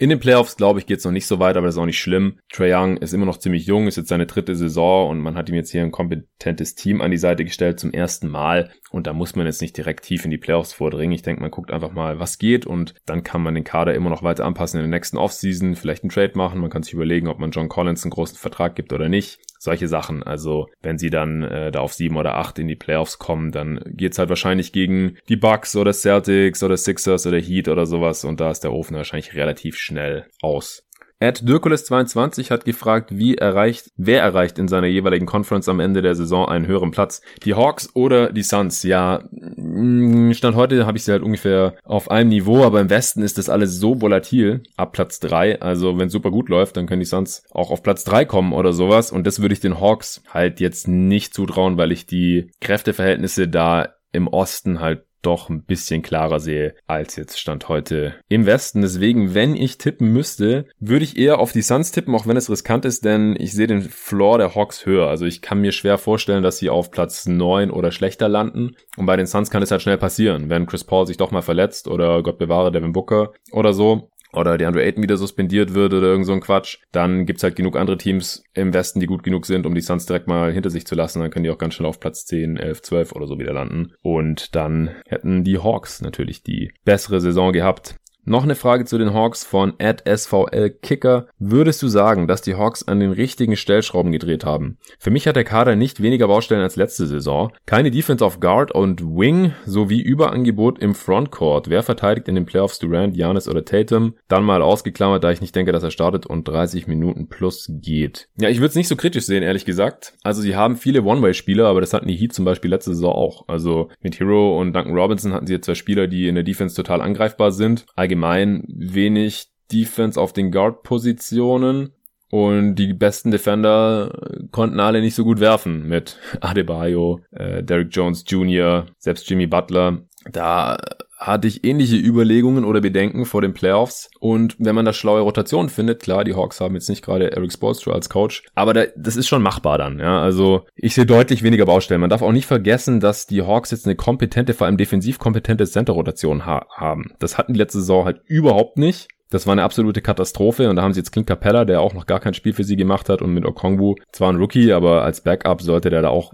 [0.00, 1.84] In den Playoffs, glaube ich, geht es noch nicht so weit, aber das ist auch
[1.84, 2.38] nicht schlimm.
[2.52, 5.48] Trey Young ist immer noch ziemlich jung, ist jetzt seine dritte Saison und man hat
[5.48, 8.70] ihm jetzt hier ein kompetentes Team an die Seite gestellt zum ersten Mal.
[8.92, 11.16] Und da muss man jetzt nicht direkt tief in die Playoffs vordringen.
[11.16, 14.08] Ich denke, man guckt einfach mal, was geht und dann kann man den Kader immer
[14.08, 16.60] noch weiter anpassen in der nächsten Offseason, vielleicht einen Trade machen.
[16.60, 19.88] Man kann sich überlegen, ob man John Collins einen großen Vertrag gibt oder nicht solche
[19.88, 20.22] Sachen.
[20.22, 23.80] Also wenn sie dann äh, da auf sieben oder acht in die Playoffs kommen, dann
[23.86, 28.40] geht's halt wahrscheinlich gegen die Bucks oder Celtics oder Sixers oder Heat oder sowas und
[28.40, 30.87] da ist der Ofen wahrscheinlich relativ schnell aus.
[31.20, 36.14] Ed Dirkules22 hat gefragt, wie erreicht, wer erreicht in seiner jeweiligen Conference am Ende der
[36.14, 37.22] Saison einen höheren Platz?
[37.42, 38.84] Die Hawks oder die Suns?
[38.84, 43.22] Ja, mm, Stand heute habe ich sie halt ungefähr auf einem Niveau, aber im Westen
[43.22, 45.60] ist das alles so volatil ab Platz drei.
[45.60, 48.72] Also wenn super gut läuft, dann können die Suns auch auf Platz drei kommen oder
[48.72, 49.10] sowas.
[49.10, 53.88] Und das würde ich den Hawks halt jetzt nicht zutrauen, weil ich die Kräfteverhältnisse da
[54.12, 58.80] im Osten halt doch ein bisschen klarer sehe als jetzt Stand heute im Westen.
[58.82, 62.50] Deswegen, wenn ich tippen müsste, würde ich eher auf die Suns tippen, auch wenn es
[62.50, 65.08] riskant ist, denn ich sehe den Floor der Hawks höher.
[65.08, 68.76] Also ich kann mir schwer vorstellen, dass sie auf Platz 9 oder schlechter landen.
[68.96, 71.42] Und bei den Suns kann es halt schnell passieren, wenn Chris Paul sich doch mal
[71.42, 75.92] verletzt oder Gott bewahre Devin Booker oder so oder der Andrew Ayton wieder suspendiert wird
[75.94, 79.22] oder irgend so ein Quatsch, dann gibt's halt genug andere Teams im Westen, die gut
[79.22, 81.20] genug sind, um die Suns direkt mal hinter sich zu lassen.
[81.20, 83.92] Dann können die auch ganz schnell auf Platz 10, 11, 12 oder so wieder landen.
[84.02, 87.96] Und dann hätten die Hawks natürlich die bessere Saison gehabt.
[88.28, 91.28] Noch eine Frage zu den Hawks von SVL Kicker.
[91.38, 94.76] Würdest du sagen, dass die Hawks an den richtigen Stellschrauben gedreht haben?
[94.98, 97.52] Für mich hat der Kader nicht weniger Baustellen als letzte Saison.
[97.64, 101.70] Keine Defense auf Guard und Wing sowie Überangebot im Frontcourt.
[101.70, 104.14] Wer verteidigt in den Playoffs Durant, Giannis oder Tatum?
[104.28, 108.28] Dann mal ausgeklammert, da ich nicht denke, dass er startet und 30 Minuten plus geht.
[108.38, 110.12] Ja, ich würde es nicht so kritisch sehen, ehrlich gesagt.
[110.22, 113.48] Also sie haben viele One-Way-Spieler, aber das hatten die Heat zum Beispiel letzte Saison auch.
[113.48, 116.76] Also mit Hero und Duncan Robinson hatten sie jetzt zwei Spieler, die in der Defense
[116.76, 117.86] total angreifbar sind.
[117.96, 121.92] Allgemein allgemein wenig Defense auf den Guard-Positionen.
[122.30, 124.12] Und die besten Defender
[124.50, 130.02] konnten alle nicht so gut werfen mit Adebayo, äh, Derrick Jones Jr., selbst Jimmy Butler.
[130.30, 130.76] Da
[131.18, 134.08] hatte ich ähnliche Überlegungen oder Bedenken vor den Playoffs.
[134.20, 137.52] Und wenn man da schlaue Rotation findet, klar, die Hawks haben jetzt nicht gerade Eric
[137.52, 139.98] Spoelstra als Coach, aber da, das ist schon machbar dann.
[139.98, 142.00] Ja, also ich sehe deutlich weniger Baustellen.
[142.00, 145.66] Man darf auch nicht vergessen, dass die Hawks jetzt eine kompetente, vor allem defensiv kompetente
[145.66, 147.12] Center-Rotation ha haben.
[147.18, 149.08] Das hatten die letzte Saison halt überhaupt nicht.
[149.30, 152.06] Das war eine absolute Katastrophe und da haben sie jetzt Clint Capella, der auch noch
[152.06, 155.20] gar kein Spiel für sie gemacht hat und mit Okongwu zwar ein Rookie, aber als
[155.20, 156.32] Backup sollte der da auch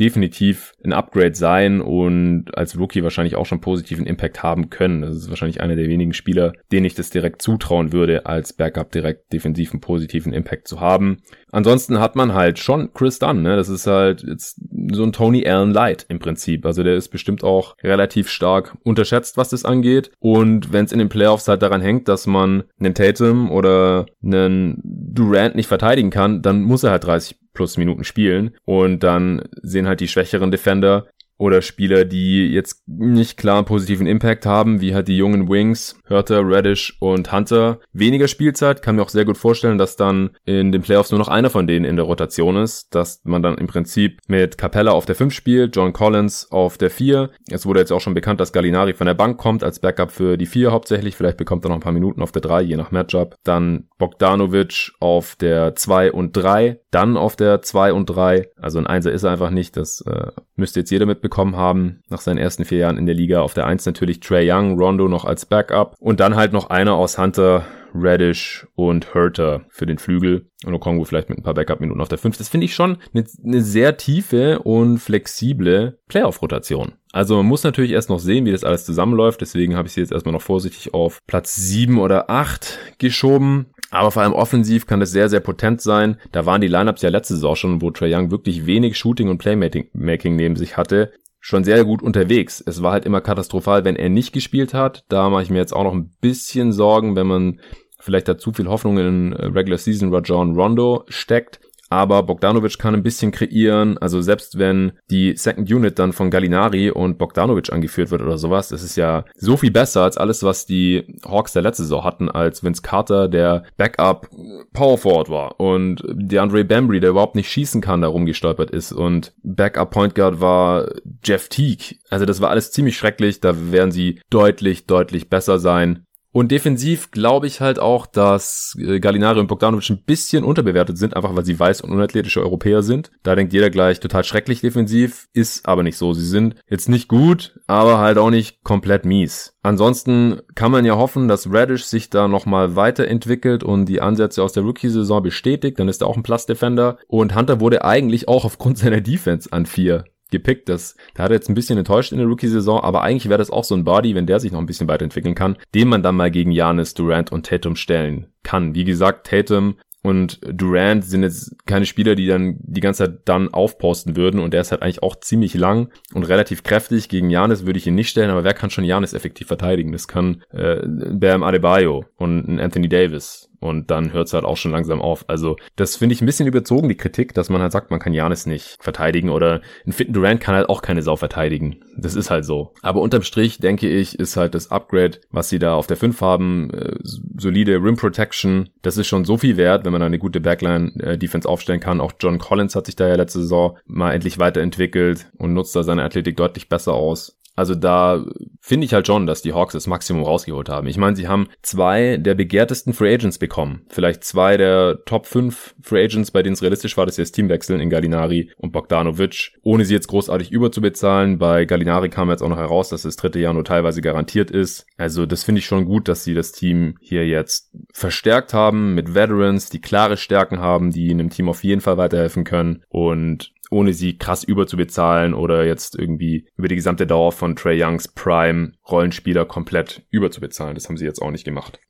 [0.00, 5.02] definitiv ein Upgrade sein und als Rookie wahrscheinlich auch schon positiven Impact haben können.
[5.02, 8.90] Das ist wahrscheinlich einer der wenigen Spieler, denen ich das direkt zutrauen würde, als Backup
[8.90, 11.18] direkt defensiven positiven Impact zu haben.
[11.52, 13.56] Ansonsten hat man halt schon Chris Dunn, ne?
[13.56, 14.60] Das ist halt jetzt
[14.92, 16.64] so ein Tony Allen Light im Prinzip.
[16.64, 20.10] Also der ist bestimmt auch relativ stark unterschätzt, was das angeht.
[20.18, 24.80] Und wenn es in den Playoffs halt daran hängt, dass man einen Tatum oder einen
[24.82, 28.56] Durant nicht verteidigen kann, dann muss er halt 30 plus Minuten spielen.
[28.64, 31.08] Und dann sehen halt die schwächeren Defender
[31.40, 35.98] oder Spieler, die jetzt nicht klar einen positiven Impact haben, wie halt die jungen Wings,
[36.04, 38.82] Hörter, Radish und Hunter, weniger Spielzeit.
[38.82, 41.66] Kann mir auch sehr gut vorstellen, dass dann in den Playoffs nur noch einer von
[41.66, 45.32] denen in der Rotation ist, dass man dann im Prinzip mit Capella auf der 5
[45.32, 47.30] spielt, John Collins auf der 4.
[47.50, 50.36] Es wurde jetzt auch schon bekannt, dass Gallinari von der Bank kommt als Backup für
[50.36, 51.16] die 4 hauptsächlich.
[51.16, 53.36] Vielleicht bekommt er noch ein paar Minuten auf der 3, je nach Matchup.
[53.44, 58.50] Dann Bogdanovic auf der 2 und 3, dann auf der 2 und 3.
[58.60, 62.20] Also ein Einser ist er einfach nicht, das äh, müsste jetzt jeder mitbekommen haben, nach
[62.20, 63.40] seinen ersten vier Jahren in der Liga.
[63.40, 66.94] Auf der 1 natürlich Trey Young, Rondo noch als Backup und dann halt noch einer
[66.94, 67.64] aus Hunter,
[67.94, 72.18] Radish und Herter für den Flügel und Okongo vielleicht mit ein paar Backup-Minuten auf der
[72.18, 72.36] 5.
[72.36, 76.92] Das finde ich schon eine, eine sehr tiefe und flexible Playoff-Rotation.
[77.12, 79.40] Also man muss natürlich erst noch sehen, wie das alles zusammenläuft.
[79.40, 83.66] Deswegen habe ich sie jetzt erstmal noch vorsichtig auf Platz 7 oder 8 geschoben.
[83.90, 86.16] Aber vor allem offensiv kann das sehr, sehr potent sein.
[86.32, 89.38] Da waren die Lineups ja letzte Saison schon, wo Trae Young wirklich wenig Shooting und
[89.38, 92.62] Playmaking neben sich hatte schon sehr gut unterwegs.
[92.64, 95.04] Es war halt immer katastrophal, wenn er nicht gespielt hat.
[95.08, 97.60] Da mache ich mir jetzt auch noch ein bisschen Sorgen, wenn man
[97.98, 103.02] vielleicht da zu viel Hoffnung in Regular Season Rajon Rondo steckt aber Bogdanovic kann ein
[103.02, 103.98] bisschen kreieren.
[103.98, 108.68] Also selbst wenn die Second Unit dann von Gallinari und Bogdanovic angeführt wird oder sowas,
[108.68, 112.28] das ist ja so viel besser als alles, was die Hawks der letzte Saison hatten,
[112.30, 114.28] als Vince Carter der Backup
[114.72, 119.32] Power Forward war und DeAndre Bambry, der überhaupt nicht schießen kann, da rumgestolpert ist und
[119.42, 120.88] Backup Point Guard war
[121.24, 121.96] Jeff Teague.
[122.08, 123.40] Also das war alles ziemlich schrecklich.
[123.40, 126.04] Da werden sie deutlich, deutlich besser sein.
[126.32, 131.16] Und defensiv glaube ich halt auch, dass äh, Gallinari und Bogdanovic ein bisschen unterbewertet sind,
[131.16, 133.10] einfach weil sie weiß und unathletische Europäer sind.
[133.22, 136.12] Da denkt jeder gleich total schrecklich defensiv, ist aber nicht so.
[136.12, 139.56] Sie sind jetzt nicht gut, aber halt auch nicht komplett mies.
[139.62, 144.52] Ansonsten kann man ja hoffen, dass Radish sich da nochmal weiterentwickelt und die Ansätze aus
[144.52, 145.78] der Rookie-Saison bestätigt.
[145.78, 146.98] Dann ist er auch ein Plus-Defender.
[147.08, 150.68] Und Hunter wurde eigentlich auch aufgrund seiner Defense an vier gepickt.
[150.68, 153.64] Das, der hat jetzt ein bisschen enttäuscht in der Rookie-Saison, aber eigentlich wäre das auch
[153.64, 156.30] so ein Body, wenn der sich noch ein bisschen weiterentwickeln kann, den man dann mal
[156.30, 158.74] gegen Janis, Durant und Tatum stellen kann.
[158.74, 163.52] Wie gesagt, Tatum und Durant sind jetzt keine Spieler, die dann die ganze Zeit dann
[163.52, 167.10] aufposten würden und der ist halt eigentlich auch ziemlich lang und relativ kräftig.
[167.10, 169.92] Gegen Janis würde ich ihn nicht stellen, aber wer kann schon Janis effektiv verteidigen?
[169.92, 174.72] Das kann äh, Bam Adebayo und Anthony Davis und dann hört es halt auch schon
[174.72, 175.24] langsam auf.
[175.28, 178.14] Also das finde ich ein bisschen überzogen, die Kritik, dass man halt sagt, man kann
[178.14, 181.80] Janis nicht verteidigen oder ein fitten Durant kann halt auch keine Sau verteidigen.
[181.96, 182.72] Das ist halt so.
[182.82, 186.20] Aber unterm Strich, denke ich, ist halt das Upgrade, was sie da auf der 5
[186.20, 190.18] haben, äh, solide Rim Protection, das ist schon so viel wert, wenn man da eine
[190.18, 192.00] gute Backline-Defense äh, aufstellen kann.
[192.00, 195.82] Auch John Collins hat sich da ja letzte Saison mal endlich weiterentwickelt und nutzt da
[195.82, 197.36] seine Athletik deutlich besser aus.
[197.56, 198.24] Also da
[198.70, 200.86] finde ich halt schon, dass die Hawks das Maximum rausgeholt haben.
[200.86, 203.82] Ich meine, sie haben zwei der begehrtesten Free Agents bekommen.
[203.88, 207.32] Vielleicht zwei der Top 5 Free Agents, bei denen es realistisch war, dass sie das
[207.32, 211.38] Team wechseln in Gallinari und Bogdanovic, ohne sie jetzt großartig überzubezahlen.
[211.38, 214.86] Bei Gallinari kam jetzt auch noch heraus, dass das dritte Jahr nur teilweise garantiert ist.
[214.96, 219.16] Also das finde ich schon gut, dass sie das Team hier jetzt verstärkt haben mit
[219.16, 222.84] Veterans, die klare Stärken haben, die einem Team auf jeden Fall weiterhelfen können.
[222.88, 228.08] Und ohne sie krass überzubezahlen oder jetzt irgendwie über die gesamte Dauer von Trey Youngs
[228.08, 230.74] Prime Rollenspieler komplett überzubezahlen.
[230.74, 231.80] Das haben sie jetzt auch nicht gemacht.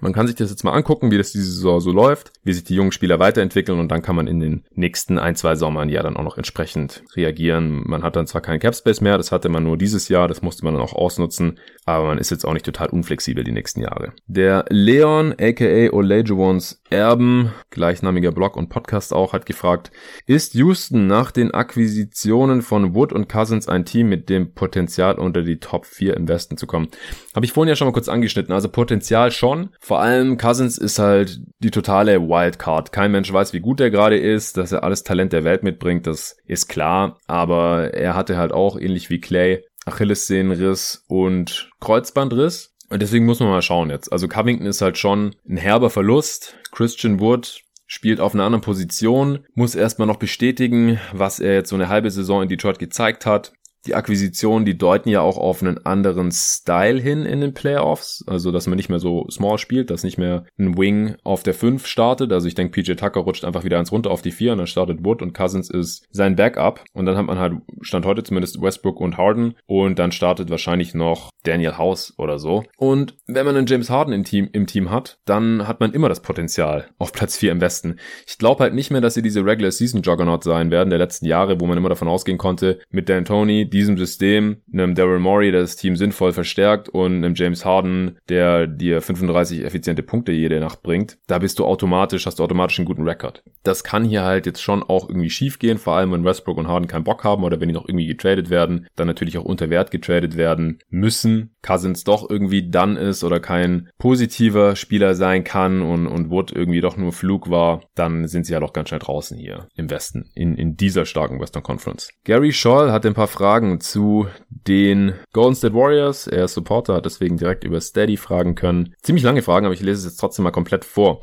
[0.00, 2.64] Man kann sich das jetzt mal angucken, wie das diese Saison so läuft, wie sich
[2.64, 6.02] die jungen Spieler weiterentwickeln und dann kann man in den nächsten ein, zwei Sommern ja
[6.02, 7.82] dann auch noch entsprechend reagieren.
[7.84, 10.64] Man hat dann zwar keinen Capspace mehr, das hatte man nur dieses Jahr, das musste
[10.64, 14.14] man dann auch ausnutzen, aber man ist jetzt auch nicht total unflexibel die nächsten Jahre.
[14.26, 19.90] Der Leon, aka Olajuwons Erben, gleichnamiger Blog und Podcast auch, hat gefragt,
[20.26, 25.42] ist Houston nach den Akquisitionen von Wood und Cousins ein Team mit dem Potenzial unter
[25.42, 26.88] die Top 4 im Westen zu kommen?
[27.34, 30.98] Habe ich vorhin ja schon mal kurz angeschnitten, also Potenzial schon, vor allem Cousins ist
[30.98, 32.92] halt die totale Wildcard.
[32.92, 36.06] Kein Mensch weiß, wie gut er gerade ist, dass er alles Talent der Welt mitbringt,
[36.06, 37.18] das ist klar.
[37.26, 42.71] Aber er hatte halt auch, ähnlich wie Clay, Achillessehnenriss und Kreuzbandriss.
[42.92, 44.12] Und deswegen muss man mal schauen jetzt.
[44.12, 46.58] Also Covington ist halt schon ein herber Verlust.
[46.72, 51.74] Christian Wood spielt auf einer anderen Position, muss erstmal noch bestätigen, was er jetzt so
[51.74, 53.54] eine halbe Saison in Detroit gezeigt hat.
[53.86, 58.24] Die Akquisitionen, die deuten ja auch auf einen anderen Style hin in den Playoffs.
[58.26, 61.54] Also, dass man nicht mehr so small spielt, dass nicht mehr ein Wing auf der
[61.54, 62.32] 5 startet.
[62.32, 64.66] Also, ich denke, PJ Tucker rutscht einfach wieder eins runter auf die 4 und dann
[64.66, 66.84] startet Wood und Cousins ist sein Backup.
[66.92, 69.54] Und dann hat man halt, stand heute zumindest Westbrook und Harden.
[69.66, 72.64] Und dann startet wahrscheinlich noch Daniel House oder so.
[72.76, 76.08] Und wenn man einen James Harden im Team, im Team hat, dann hat man immer
[76.08, 77.96] das Potenzial auf Platz 4 im Westen.
[78.26, 81.26] Ich glaube halt nicht mehr, dass sie diese Regular Season Juggernaut sein werden der letzten
[81.26, 85.50] Jahre, wo man immer davon ausgehen konnte, mit Dan Tony, diesem System, einem Daryl Morey,
[85.50, 90.60] der das Team sinnvoll verstärkt und einem James Harden, der dir 35 effiziente Punkte jede
[90.60, 93.42] Nacht bringt, da bist du automatisch, hast du automatisch einen guten Rekord.
[93.62, 96.68] Das kann hier halt jetzt schon auch irgendwie schief gehen, vor allem wenn Westbrook und
[96.68, 99.70] Harden keinen Bock haben oder wenn die noch irgendwie getradet werden, dann natürlich auch unter
[99.70, 101.54] Wert getradet werden müssen.
[101.62, 106.80] Cousins doch irgendwie dann ist oder kein positiver Spieler sein kann und, und Wood irgendwie
[106.80, 109.90] doch nur Flug war, dann sind sie ja halt doch ganz schnell draußen hier im
[109.90, 112.10] Westen, in, in dieser starken Western Conference.
[112.24, 116.26] Gary Scholl hat ein paar Fragen zu den Golden State Warriors.
[116.26, 118.94] Er ist Supporter, hat deswegen direkt über Steady fragen können.
[119.02, 121.20] Ziemlich lange Fragen, aber ich lese es jetzt trotzdem mal komplett vor.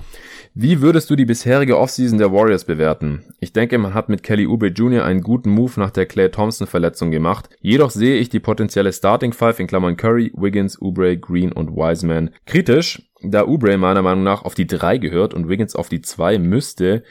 [0.54, 3.24] Wie würdest du die bisherige Offseason der Warriors bewerten?
[3.40, 5.04] Ich denke, man hat mit Kelly Oubre Jr.
[5.04, 7.50] einen guten Move nach der Clay Thompson Verletzung gemacht.
[7.62, 12.32] Jedoch sehe ich die potenzielle Starting Five in Klammern Curry, Wiggins, Oubre, Green und Wiseman
[12.46, 16.40] kritisch, da Oubre meiner Meinung nach auf die 3 gehört und Wiggins auf die 2
[16.40, 17.04] müsste,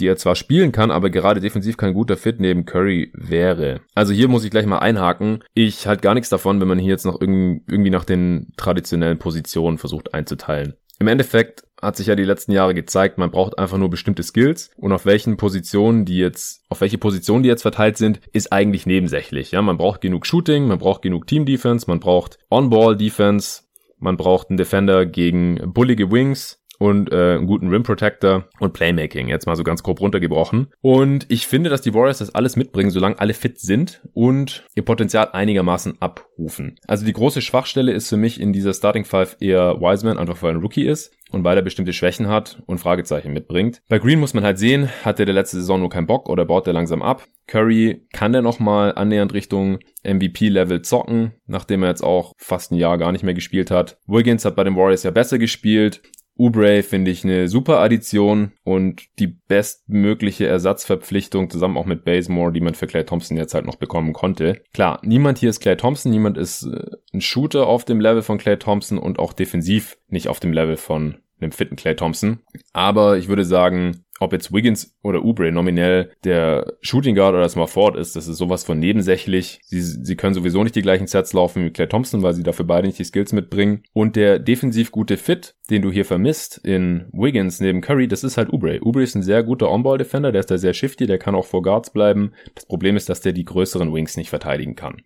[0.00, 3.80] die er zwar spielen kann, aber gerade defensiv kein guter Fit neben Curry wäre.
[3.94, 5.42] Also hier muss ich gleich mal einhaken.
[5.54, 9.78] Ich halte gar nichts davon, wenn man hier jetzt noch irgendwie nach den traditionellen Positionen
[9.78, 10.74] versucht einzuteilen.
[10.98, 14.70] Im Endeffekt hat sich ja die letzten Jahre gezeigt, man braucht einfach nur bestimmte Skills
[14.76, 18.86] und auf welchen Positionen die jetzt, auf welche Positionen die jetzt verteilt sind, ist eigentlich
[18.86, 19.50] nebensächlich.
[19.50, 23.62] Ja, man braucht genug Shooting, man braucht genug Team Defense, man braucht On-Ball Defense,
[23.98, 29.28] man braucht einen Defender gegen bullige Wings, und äh, einen guten Rim Protector und Playmaking,
[29.28, 30.68] jetzt mal so ganz grob runtergebrochen.
[30.80, 34.84] Und ich finde, dass die Warriors das alles mitbringen, solange alle fit sind und ihr
[34.84, 36.76] Potenzial einigermaßen abrufen.
[36.86, 40.50] Also die große Schwachstelle ist für mich in dieser Starting Five eher Wiseman, einfach weil
[40.50, 43.82] er ein Rookie ist und weil er bestimmte Schwächen hat und Fragezeichen mitbringt.
[43.88, 46.44] Bei Green muss man halt sehen, hat er der letzte Saison nur keinen Bock oder
[46.44, 47.24] baut er langsam ab.
[47.46, 52.98] Curry kann der nochmal annähernd Richtung MVP-Level zocken, nachdem er jetzt auch fast ein Jahr
[52.98, 53.98] gar nicht mehr gespielt hat.
[54.06, 56.02] Wiggins hat bei den Warriors ja besser gespielt.
[56.38, 62.60] Ubrey finde ich eine super Addition und die bestmögliche Ersatzverpflichtung zusammen auch mit Bazemore, die
[62.60, 64.62] man für Clay Thompson jetzt halt noch bekommen konnte.
[64.72, 68.38] Klar, niemand hier ist Clay Thompson, niemand ist äh, ein Shooter auf dem Level von
[68.38, 72.40] Clay Thompson und auch defensiv nicht auf dem Level von einem fitten Clay Thompson.
[72.72, 77.66] Aber ich würde sagen, ob jetzt Wiggins oder Oubre nominell der Shooting Guard oder Small
[77.66, 79.60] Forward ist, das ist sowas von nebensächlich.
[79.64, 82.66] Sie, sie können sowieso nicht die gleichen Sets laufen wie Claire Thompson, weil sie dafür
[82.66, 83.82] beide nicht die Skills mitbringen.
[83.92, 88.36] Und der defensiv gute Fit, den du hier vermisst in Wiggins neben Curry, das ist
[88.36, 88.80] halt Oubre.
[88.82, 91.62] Oubre ist ein sehr guter On-Ball-Defender, der ist da sehr shifty, der kann auch vor
[91.62, 92.32] Guards bleiben.
[92.54, 95.02] Das Problem ist, dass der die größeren Wings nicht verteidigen kann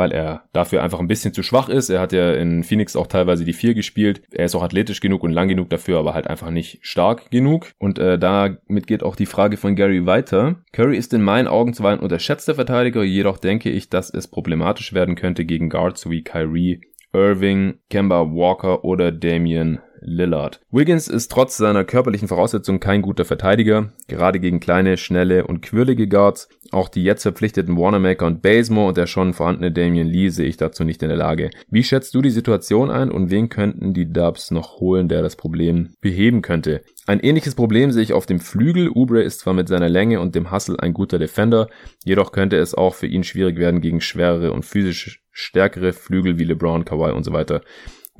[0.00, 1.90] weil er dafür einfach ein bisschen zu schwach ist.
[1.90, 4.22] Er hat ja in Phoenix auch teilweise die vier gespielt.
[4.30, 7.72] Er ist auch athletisch genug und lang genug dafür, aber halt einfach nicht stark genug.
[7.76, 10.56] Und äh, damit geht auch die Frage von Gary weiter.
[10.72, 14.94] Curry ist in meinen Augen zwar ein unterschätzter Verteidiger, jedoch denke ich, dass es problematisch
[14.94, 16.80] werden könnte gegen Guards wie Kyrie,
[17.12, 20.60] Irving, Kemba Walker oder Damian Lillard.
[20.70, 26.08] Wiggins ist trotz seiner körperlichen Voraussetzungen kein guter Verteidiger, gerade gegen kleine, schnelle und quirlige
[26.08, 26.48] Guards.
[26.72, 30.56] Auch die jetzt verpflichteten Wanamaker und Bazemore und der schon vorhandene Damian Lee sehe ich
[30.56, 31.50] dazu nicht in der Lage.
[31.68, 35.36] Wie schätzt du die Situation ein und wen könnten die Dubs noch holen, der das
[35.36, 36.82] Problem beheben könnte?
[37.06, 38.88] Ein ähnliches Problem sehe ich auf dem Flügel.
[38.88, 41.68] Ubre ist zwar mit seiner Länge und dem Hustle ein guter Defender,
[42.04, 46.44] jedoch könnte es auch für ihn schwierig werden gegen schwerere und physisch stärkere Flügel wie
[46.44, 47.62] LeBron, Kawhi und so weiter.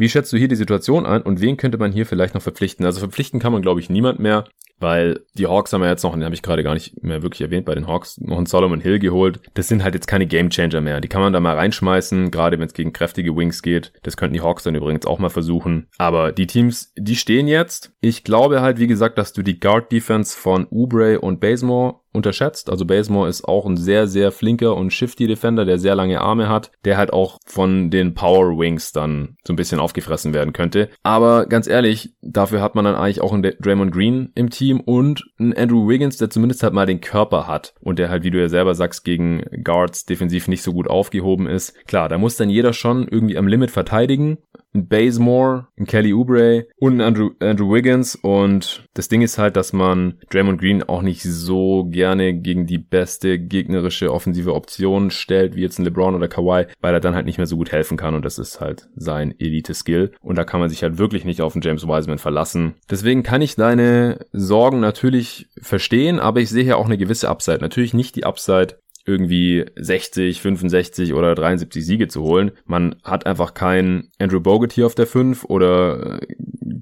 [0.00, 2.86] Wie schätzt du hier die Situation ein und wen könnte man hier vielleicht noch verpflichten?
[2.86, 4.46] Also verpflichten kann man, glaube ich, niemand mehr,
[4.78, 7.42] weil die Hawks haben ja jetzt noch, den habe ich gerade gar nicht mehr wirklich
[7.42, 9.40] erwähnt, bei den Hawks noch einen Solomon Hill geholt.
[9.52, 11.02] Das sind halt jetzt keine Gamechanger mehr.
[11.02, 13.92] Die kann man da mal reinschmeißen, gerade wenn es gegen kräftige Wings geht.
[14.02, 15.88] Das könnten die Hawks dann übrigens auch mal versuchen.
[15.98, 17.92] Aber die Teams, die stehen jetzt.
[18.00, 22.70] Ich glaube halt, wie gesagt, dass du die Guard Defense von Oubre und Bazemore unterschätzt.
[22.70, 26.48] Also Bazemore ist auch ein sehr, sehr flinker und shifty Defender, der sehr lange Arme
[26.48, 30.88] hat, der halt auch von den Power Wings dann so ein bisschen aufgefressen werden könnte.
[31.02, 35.24] Aber ganz ehrlich, dafür hat man dann eigentlich auch einen Draymond Green im Team und
[35.38, 38.40] einen Andrew Wiggins, der zumindest halt mal den Körper hat und der halt, wie du
[38.40, 41.74] ja selber sagst, gegen Guards defensiv nicht so gut aufgehoben ist.
[41.86, 44.38] Klar, da muss dann jeder schon irgendwie am Limit verteidigen,
[44.74, 48.14] ein Bazemore, ein Kelly Oubre und ein Andrew, Andrew Wiggins.
[48.14, 52.78] Und das Ding ist halt, dass man Draymond Green auch nicht so gerne gegen die
[52.78, 57.26] beste gegnerische offensive Option stellt, wie jetzt ein LeBron oder Kawhi, weil er dann halt
[57.26, 58.14] nicht mehr so gut helfen kann.
[58.14, 60.12] Und das ist halt sein Elite-Skill.
[60.20, 62.74] Und da kann man sich halt wirklich nicht auf den James Wiseman verlassen.
[62.88, 67.58] Deswegen kann ich deine Sorgen natürlich verstehen, aber ich sehe hier auch eine gewisse Upside.
[67.60, 72.52] Natürlich nicht die Upside irgendwie 60, 65 oder 73 Siege zu holen.
[72.64, 76.26] Man hat einfach keinen Andrew Bogut hier auf der 5 oder äh,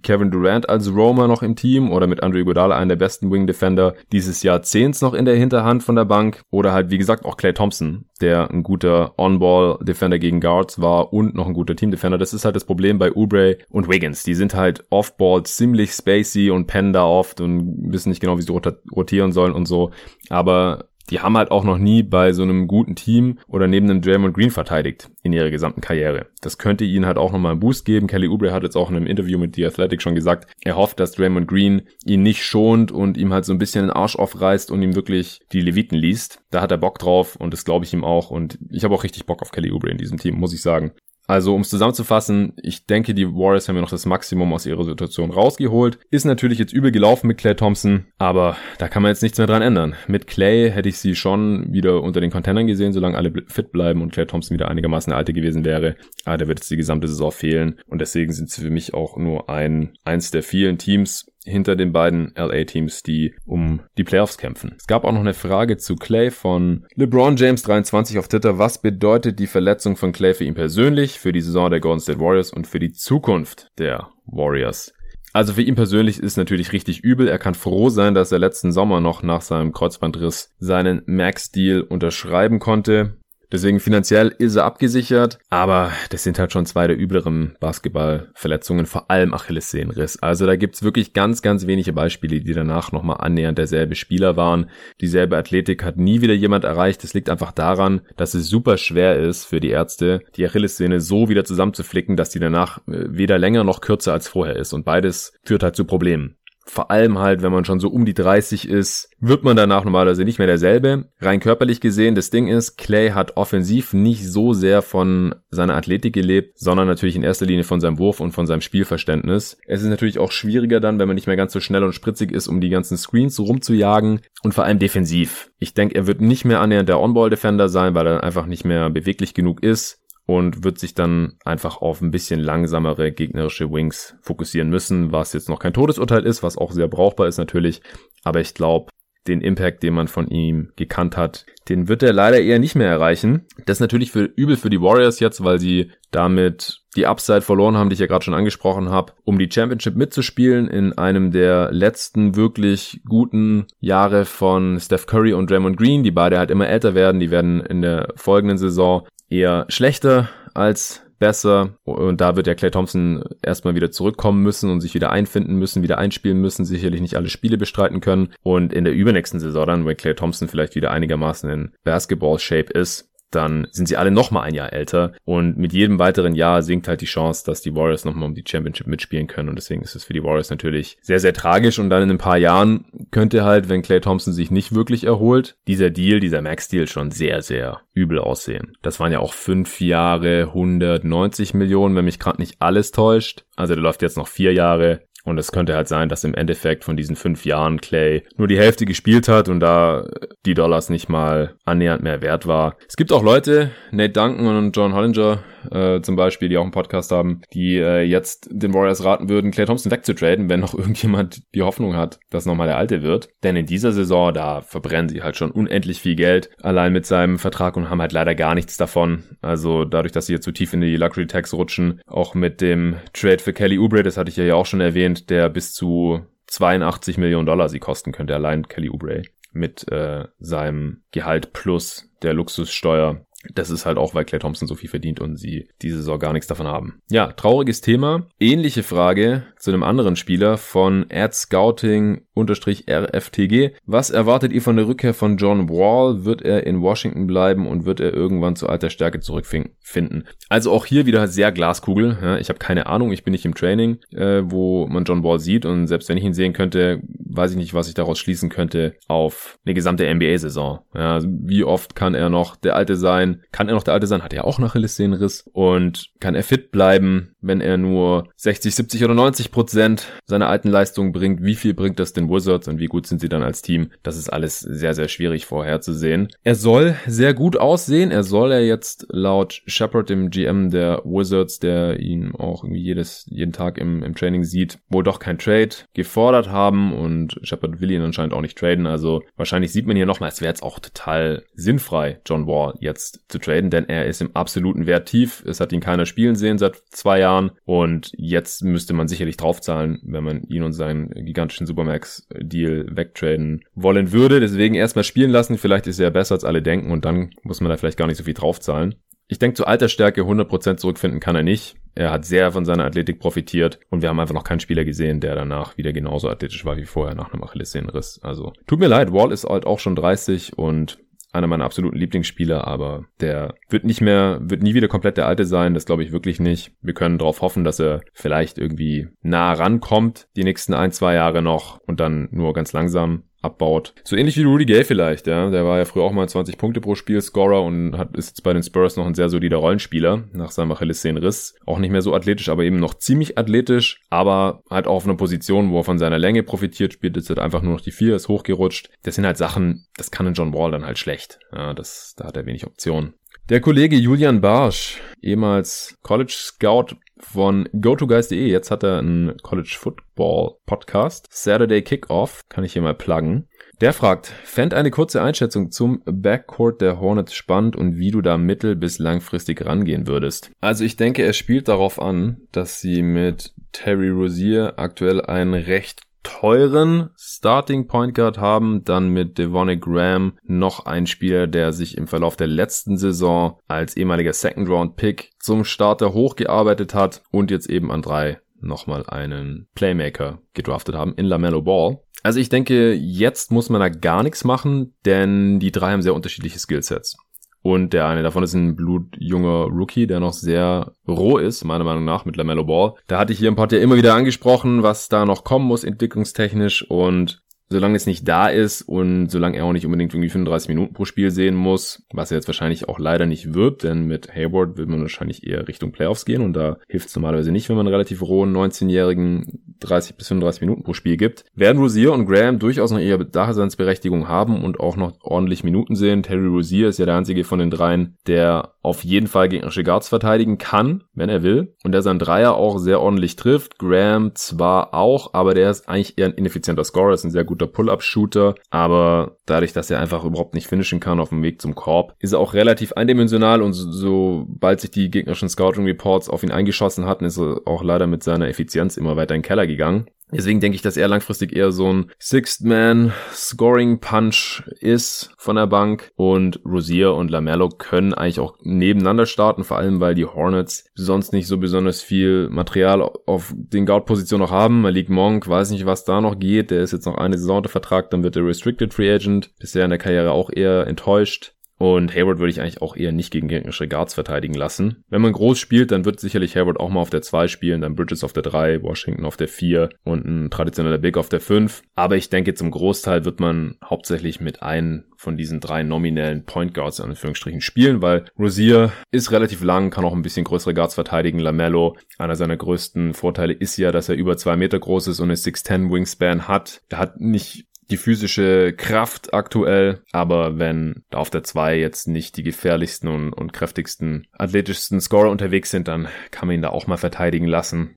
[0.03, 3.47] Kevin Durant als Roamer noch im Team oder mit Andrew Iguodala einen der besten Wing
[3.47, 7.37] Defender dieses Jahrzehnts noch in der Hinterhand von der Bank oder halt wie gesagt auch
[7.37, 11.91] Clay Thompson, der ein guter On-Ball Defender gegen Guards war und noch ein guter Team
[11.91, 12.19] Defender.
[12.19, 14.23] Das ist halt das Problem bei Oubre und Wiggins.
[14.23, 18.43] Die sind halt Off-Ball ziemlich spacey und pennen da oft und wissen nicht genau, wie
[18.43, 19.91] sie rotieren sollen und so.
[20.29, 24.03] Aber die haben halt auch noch nie bei so einem guten Team oder neben einem
[24.03, 26.27] Draymond Green verteidigt in ihrer gesamten Karriere.
[26.41, 28.07] Das könnte ihnen halt auch nochmal einen Boost geben.
[28.07, 31.01] Kelly Oubre hat jetzt auch in einem Interview mit The Athletic schon gesagt, er hofft,
[31.01, 34.71] dass Draymond Green ihn nicht schont und ihm halt so ein bisschen den Arsch aufreißt
[34.71, 36.41] und ihm wirklich die Leviten liest.
[36.51, 39.05] Da hat er Bock drauf und das glaube ich ihm auch und ich habe auch
[39.05, 40.93] richtig Bock auf Kelly Oubre in diesem Team, muss ich sagen.
[41.29, 44.83] Also, um es zusammenzufassen, ich denke, die Warriors haben ja noch das Maximum aus ihrer
[44.85, 45.99] Situation rausgeholt.
[46.11, 49.47] Ist natürlich jetzt übel gelaufen mit Clay Thompson, aber da kann man jetzt nichts mehr
[49.47, 49.95] dran ändern.
[50.07, 54.01] Mit Clay hätte ich sie schon wieder unter den Contendern gesehen, solange alle fit bleiben
[54.01, 55.97] und Clay Thompson wieder einigermaßen alte gewesen wäre.
[56.25, 58.95] Aber ah, da wird jetzt die gesamte Saison fehlen und deswegen sind sie für mich
[58.95, 64.39] auch nur ein, eins der vielen Teams, hinter den beiden LA-Teams, die um die Playoffs
[64.39, 64.75] kämpfen.
[64.79, 68.59] Es gab auch noch eine Frage zu Clay von LeBron James 23 auf Twitter.
[68.59, 72.21] Was bedeutet die Verletzung von Clay für ihn persönlich, für die Saison der Golden State
[72.21, 74.93] Warriors und für die Zukunft der Warriors?
[75.33, 77.29] Also für ihn persönlich ist natürlich richtig übel.
[77.29, 82.59] Er kann froh sein, dass er letzten Sommer noch nach seinem Kreuzbandriss seinen Max-Deal unterschreiben
[82.59, 83.18] konnte.
[83.51, 89.11] Deswegen finanziell ist er abgesichert, aber das sind halt schon zwei der übleren Basketballverletzungen, vor
[89.11, 90.23] allem Achillessehnenriss.
[90.23, 94.71] Also da gibt's wirklich ganz, ganz wenige Beispiele, die danach nochmal annähernd derselbe Spieler waren.
[95.01, 97.03] Dieselbe Athletik hat nie wieder jemand erreicht.
[97.03, 101.29] Das liegt einfach daran, dass es super schwer ist für die Ärzte, die Achillessehne so
[101.29, 104.73] wieder zusammenzuflicken, dass die danach äh, weder länger noch kürzer als vorher ist.
[104.73, 106.38] Und beides führt halt zu Problemen
[106.71, 110.25] vor allem halt, wenn man schon so um die 30 ist, wird man danach normalerweise
[110.25, 111.07] nicht mehr derselbe.
[111.19, 116.13] Rein körperlich gesehen, das Ding ist, Clay hat offensiv nicht so sehr von seiner Athletik
[116.13, 119.59] gelebt, sondern natürlich in erster Linie von seinem Wurf und von seinem Spielverständnis.
[119.67, 122.33] Es ist natürlich auch schwieriger dann, wenn man nicht mehr ganz so schnell und spritzig
[122.33, 125.51] ist, um die ganzen Screens rumzujagen und vor allem defensiv.
[125.59, 128.91] Ich denke, er wird nicht mehr annähernd der On-Ball-Defender sein, weil er einfach nicht mehr
[128.91, 134.69] beweglich genug ist und wird sich dann einfach auf ein bisschen langsamere gegnerische Wings fokussieren
[134.69, 137.81] müssen, was jetzt noch kein Todesurteil ist, was auch sehr brauchbar ist natürlich.
[138.25, 138.91] Aber ich glaube,
[139.27, 142.91] den Impact, den man von ihm gekannt hat, den wird er leider eher nicht mehr
[142.91, 143.47] erreichen.
[143.65, 147.79] Das ist natürlich für, übel für die Warriors jetzt, weil sie damit die Upside verloren
[147.79, 151.73] haben, die ich ja gerade schon angesprochen habe, um die Championship mitzuspielen in einem der
[151.73, 156.95] letzten wirklich guten Jahre von Steph Curry und Draymond Green, die beide halt immer älter
[156.95, 157.19] werden.
[157.19, 161.75] Die werden in der folgenden Saison eher schlechter als besser.
[161.85, 165.83] Und da wird ja Clay Thompson erstmal wieder zurückkommen müssen und sich wieder einfinden müssen,
[165.83, 168.33] wieder einspielen müssen, sicherlich nicht alle Spiele bestreiten können.
[168.43, 173.11] Und in der übernächsten Saison dann, wenn Clay Thompson vielleicht wieder einigermaßen in Basketball-Shape ist,
[173.31, 177.01] dann sind sie alle nochmal ein Jahr älter und mit jedem weiteren Jahr sinkt halt
[177.01, 180.05] die Chance, dass die Warriors nochmal um die Championship mitspielen können und deswegen ist es
[180.05, 183.69] für die Warriors natürlich sehr, sehr tragisch und dann in ein paar Jahren könnte halt,
[183.69, 188.19] wenn Clay Thompson sich nicht wirklich erholt, dieser Deal, dieser Max-Deal schon sehr, sehr übel
[188.19, 188.77] aussehen.
[188.83, 193.45] Das waren ja auch fünf Jahre, 190 Millionen, wenn mich gerade nicht alles täuscht.
[193.57, 195.01] Also der läuft jetzt noch vier Jahre.
[195.25, 198.59] Und es könnte halt sein, dass im Endeffekt von diesen fünf Jahren Clay nur die
[198.59, 200.07] Hälfte gespielt hat und da
[200.47, 202.77] die Dollars nicht mal annähernd mehr wert war.
[202.89, 206.71] Es gibt auch Leute, Nate Duncan und John Hollinger äh, zum Beispiel, die auch einen
[206.71, 211.43] Podcast haben, die äh, jetzt den Warriors raten würden, Clay Thompson wegzutraden, wenn noch irgendjemand
[211.55, 213.29] die Hoffnung hat, dass nochmal der Alte wird.
[213.43, 217.39] Denn in dieser Saison, da verbrennen sie halt schon unendlich viel Geld allein mit seinem
[217.39, 219.25] Vertrag und haben halt leider gar nichts davon.
[219.41, 222.97] Also dadurch, dass sie jetzt so tief in die Luxury Tax rutschen, auch mit dem
[223.13, 227.19] Trade für Kelly Oubre, das hatte ich ja auch schon erwähnt, der bis zu 82
[227.19, 233.25] Millionen Dollar sie kosten könnte, allein Kelly Oubre mit äh, seinem Gehalt plus der Luxussteuer
[233.55, 236.33] das ist halt auch, weil Clay Thompson so viel verdient und sie diese Saison gar
[236.33, 237.01] nichts davon haben.
[237.11, 238.27] Ja, trauriges Thema.
[238.39, 243.71] Ähnliche Frage zu einem anderen Spieler von Ad Scouting RFTG.
[243.87, 246.25] Was erwartet ihr von der Rückkehr von John Wall?
[246.25, 250.25] Wird er in Washington bleiben und wird er irgendwann zu alter Stärke zurückfinden?
[250.49, 252.17] Also auch hier wieder sehr Glaskugel.
[252.23, 255.39] Ja, ich habe keine Ahnung, ich bin nicht im Training, äh, wo man John Wall
[255.39, 258.49] sieht und selbst wenn ich ihn sehen könnte, weiß ich nicht, was ich daraus schließen
[258.49, 260.81] könnte auf eine gesamte NBA-Saison.
[260.95, 263.43] Ja, wie oft kann er noch der Alte sein?
[263.53, 264.23] Kann er noch der Alte sein?
[264.23, 265.49] Hat er auch nach Achillessehnenriss?
[265.53, 267.35] Und kann er fit bleiben?
[267.41, 271.43] Wenn er nur 60, 70 oder 90 Prozent seiner alten Leistung bringt?
[271.43, 273.91] Wie viel bringt das den Wizards und wie gut sind sie dann als Team?
[274.03, 276.29] Das ist alles sehr, sehr schwierig vorherzusehen.
[276.43, 278.11] Er soll sehr gut aussehen.
[278.11, 283.27] Er soll ja jetzt laut Shepard, dem GM der Wizards, der ihn auch irgendwie jedes,
[283.29, 287.91] jeden Tag im, im Training sieht, wohl doch kein Trade gefordert haben und Shepard will
[287.91, 288.87] ihn anscheinend auch nicht traden.
[288.87, 293.21] Also wahrscheinlich sieht man hier nochmal, es wäre jetzt auch total sinnfrei, John Wall jetzt
[293.29, 295.45] zu traden, denn er ist im absoluten Wert tief.
[295.47, 297.28] Es hat ihn keiner spielen sehen seit zwei Jahren
[297.65, 304.13] und jetzt müsste man sicherlich draufzahlen, wenn man ihn und seinen gigantischen Supermax-Deal wegtraden wollen
[304.13, 304.41] würde.
[304.41, 305.59] Deswegen erstmal spielen lassen.
[305.59, 308.19] Vielleicht ist er besser als alle denken und dann muss man da vielleicht gar nicht
[308.19, 308.95] so viel draufzahlen.
[309.31, 311.77] Ich denke, zu Altersstärke 100% zurückfinden kann er nicht.
[311.95, 315.21] Er hat sehr von seiner Athletik profitiert und wir haben einfach noch keinen Spieler gesehen,
[315.21, 318.21] der danach wieder genauso athletisch war wie vorher nach einem Achillessehnenriss.
[318.23, 320.99] Also tut mir leid, Wall ist halt auch schon 30 und
[321.39, 325.45] einer meiner absoluten Lieblingsspieler, aber der wird nicht mehr, wird nie wieder komplett der Alte
[325.45, 326.73] sein, das glaube ich wirklich nicht.
[326.83, 331.43] Wir können darauf hoffen, dass er vielleicht irgendwie nah rankommt, die nächsten ein, zwei Jahre
[331.43, 333.95] noch und dann nur ganz langsam abbaut.
[334.05, 335.51] So ähnlich wie Rudy Gay vielleicht, ja.
[335.51, 338.43] Der war ja früher auch mal 20 Punkte pro Spiel Scorer und hat, ist jetzt
[338.43, 341.57] bei den Spurs noch ein sehr solider Rollenspieler nach seinem Achillessehnenriss.
[341.67, 345.17] Auch nicht mehr so athletisch, aber eben noch ziemlich athletisch, aber halt auch auf einer
[345.17, 348.17] Position, wo er von seiner Länge profitiert, spielt jetzt halt einfach nur noch die vier,
[348.17, 348.91] ist hochgerutscht.
[349.03, 351.39] Das sind halt Sachen, das kann ein John Wall dann halt schlecht.
[351.53, 353.15] Ja, das, da hat er wenig Optionen.
[353.49, 358.47] Der Kollege Julian Barsch, ehemals College Scout von GoToGuys.de.
[358.49, 361.27] Jetzt hat er einen College Football Podcast.
[361.31, 362.43] Saturday Kickoff.
[362.49, 363.49] Kann ich hier mal pluggen.
[363.81, 368.37] Der fragt, fänd eine kurze Einschätzung zum Backcourt der Hornets spannend und wie du da
[368.37, 370.51] mittel- bis langfristig rangehen würdest.
[370.61, 376.08] Also ich denke, er spielt darauf an, dass sie mit Terry Rozier aktuell einen recht
[376.23, 382.07] teuren Starting Point Guard haben, dann mit Devonne Graham noch ein Spieler, der sich im
[382.07, 387.69] Verlauf der letzten Saison als ehemaliger Second Round Pick zum Starter hochgearbeitet hat und jetzt
[387.69, 392.01] eben an drei nochmal einen Playmaker gedraftet haben in LaMelo Ball.
[392.23, 396.15] Also ich denke, jetzt muss man da gar nichts machen, denn die drei haben sehr
[396.15, 397.17] unterschiedliche Skillsets.
[397.63, 402.05] Und der eine davon ist ein blutjunger Rookie, der noch sehr roh ist, meiner Meinung
[402.05, 402.95] nach, mit LaMelo Ball.
[403.07, 405.85] Da hatte ich hier im Pod ja immer wieder angesprochen, was da noch kommen muss,
[405.85, 406.89] entwicklungstechnisch.
[406.89, 410.95] Und solange es nicht da ist und solange er auch nicht unbedingt irgendwie 35 Minuten
[410.95, 414.77] pro Spiel sehen muss, was er jetzt wahrscheinlich auch leider nicht wird, denn mit Hayward
[414.77, 417.87] will man wahrscheinlich eher Richtung Playoffs gehen und da hilft es normalerweise nicht, wenn man
[417.87, 422.91] relativ rohen 19-jährigen 30 bis 35 Minuten pro Spiel gibt, werden Rosier und Graham durchaus
[422.91, 426.23] noch ihre Daseinsberechtigung haben und auch noch ordentlich Minuten sehen.
[426.23, 430.09] Terry Rosier ist ja der einzige von den dreien, der auf jeden Fall gegnerische Guards
[430.09, 431.75] verteidigen kann, wenn er will.
[431.85, 433.79] Und der sein Dreier auch sehr ordentlich trifft.
[433.79, 437.58] Graham zwar auch, aber der ist eigentlich eher ein ineffizienter Scorer, ist ein sehr guter
[437.67, 442.15] Pull-Up-Shooter, aber dadurch, dass er einfach überhaupt nicht finishen kann auf dem Weg zum Korb,
[442.19, 447.07] ist er auch relativ eindimensional und sobald sich die gegnerischen Scouting Reports auf ihn eingeschossen
[447.07, 450.07] hatten, ist er auch leider mit seiner Effizienz immer weiter in den Keller gegangen.
[450.33, 456.13] Deswegen denke ich, dass er langfristig eher so ein Sixth-Man-Scoring-Punch ist von der Bank.
[456.17, 461.33] Und Rosier und Lamello können eigentlich auch nebeneinander starten, vor allem weil die Hornets sonst
[461.33, 464.83] nicht so besonders viel Material auf den Guard-Positionen noch haben.
[464.83, 466.71] Malik Monk, weiß nicht, was da noch geht.
[466.71, 469.51] Der ist jetzt noch eine Saison unter Vertrag, dann wird er Restricted Free Agent.
[469.59, 471.55] Bisher in der Karriere auch eher enttäuscht.
[471.79, 475.05] Und Hayward würde ich eigentlich auch eher nicht gegen gegnerische Guards verteidigen lassen.
[475.09, 477.95] Wenn man groß spielt, dann wird sicherlich Hayward auch mal auf der 2 spielen, dann
[477.95, 481.83] Bridges auf der 3, Washington auf der 4 und ein traditioneller Big auf der 5.
[481.95, 486.75] Aber ich denke, zum Großteil wird man hauptsächlich mit einem von diesen drei nominellen Point
[486.75, 490.95] Guards in Anführungsstrichen spielen, weil Rosier ist relativ lang, kann auch ein bisschen größere Guards
[490.95, 491.41] verteidigen.
[491.41, 495.25] Lamello, einer seiner größten Vorteile ist ja, dass er über zwei Meter groß ist und
[495.25, 496.83] eine 6'10 Wingspan hat.
[496.89, 502.43] Er hat nicht die physische Kraft aktuell, aber wenn auf der 2 jetzt nicht die
[502.43, 506.97] gefährlichsten und, und kräftigsten, athletischsten Scorer unterwegs sind, dann kann man ihn da auch mal
[506.97, 507.97] verteidigen lassen.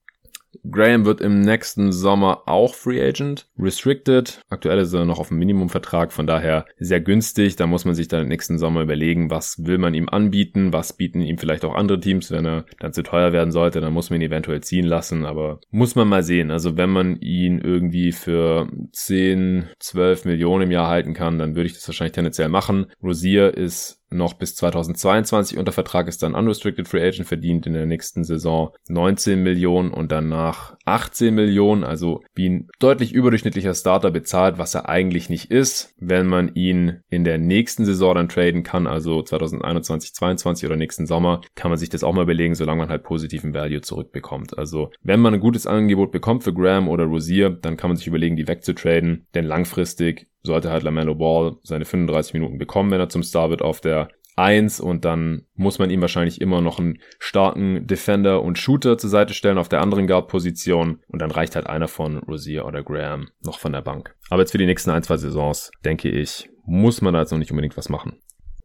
[0.70, 4.42] Graham wird im nächsten Sommer auch Free Agent, restricted.
[4.50, 7.56] Aktuell ist er noch auf dem Minimumvertrag, von daher sehr günstig.
[7.56, 10.94] Da muss man sich dann im nächsten Sommer überlegen, was will man ihm anbieten, was
[10.94, 14.10] bieten ihm vielleicht auch andere Teams, wenn er dann zu teuer werden sollte, dann muss
[14.10, 16.52] man ihn eventuell ziehen lassen, aber muss man mal sehen.
[16.52, 21.68] Also wenn man ihn irgendwie für 10, 12 Millionen im Jahr halten kann, dann würde
[21.68, 22.88] ich das wahrscheinlich tendenziell machen.
[23.02, 27.86] Rosier ist noch bis 2022 unter Vertrag ist dann Unrestricted Free Agent verdient in der
[27.86, 34.58] nächsten Saison 19 Millionen und danach 18 Millionen, also wie ein deutlich überdurchschnittlicher Starter bezahlt,
[34.58, 38.88] was er eigentlich nicht ist, wenn man ihn in der nächsten Saison dann traden kann,
[38.88, 42.90] also 2021, 22 oder nächsten Sommer, kann man sich das auch mal überlegen, solange man
[42.90, 44.58] halt positiven Value zurückbekommt.
[44.58, 48.08] Also wenn man ein gutes Angebot bekommt für Graham oder Rosier, dann kann man sich
[48.08, 53.10] überlegen, die wegzutraden, denn langfristig sollte halt LaMelo Ball seine 35 Minuten bekommen, wenn er
[53.10, 57.00] zum Star wird auf der 1 und dann muss man ihm wahrscheinlich immer noch einen
[57.20, 61.68] starken Defender und Shooter zur Seite stellen auf der anderen Guard-Position und dann reicht halt
[61.68, 64.16] einer von Rosier oder Graham noch von der Bank.
[64.30, 67.40] Aber jetzt für die nächsten ein, zwei Saisons, denke ich, muss man da jetzt noch
[67.40, 68.20] nicht unbedingt was machen.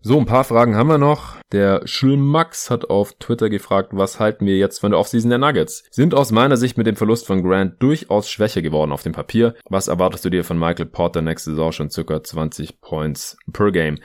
[0.08, 1.34] So, ein paar Fragen haben wir noch.
[1.50, 5.82] Der Schulmax hat auf Twitter gefragt, was halten wir jetzt von der Offseason der Nuggets?
[5.90, 9.56] Sind aus meiner Sicht mit dem Verlust von Grant durchaus schwächer geworden auf dem Papier.
[9.68, 13.98] Was erwartest du dir von Michael Porter nächste Saison schon circa 20 Points per Game?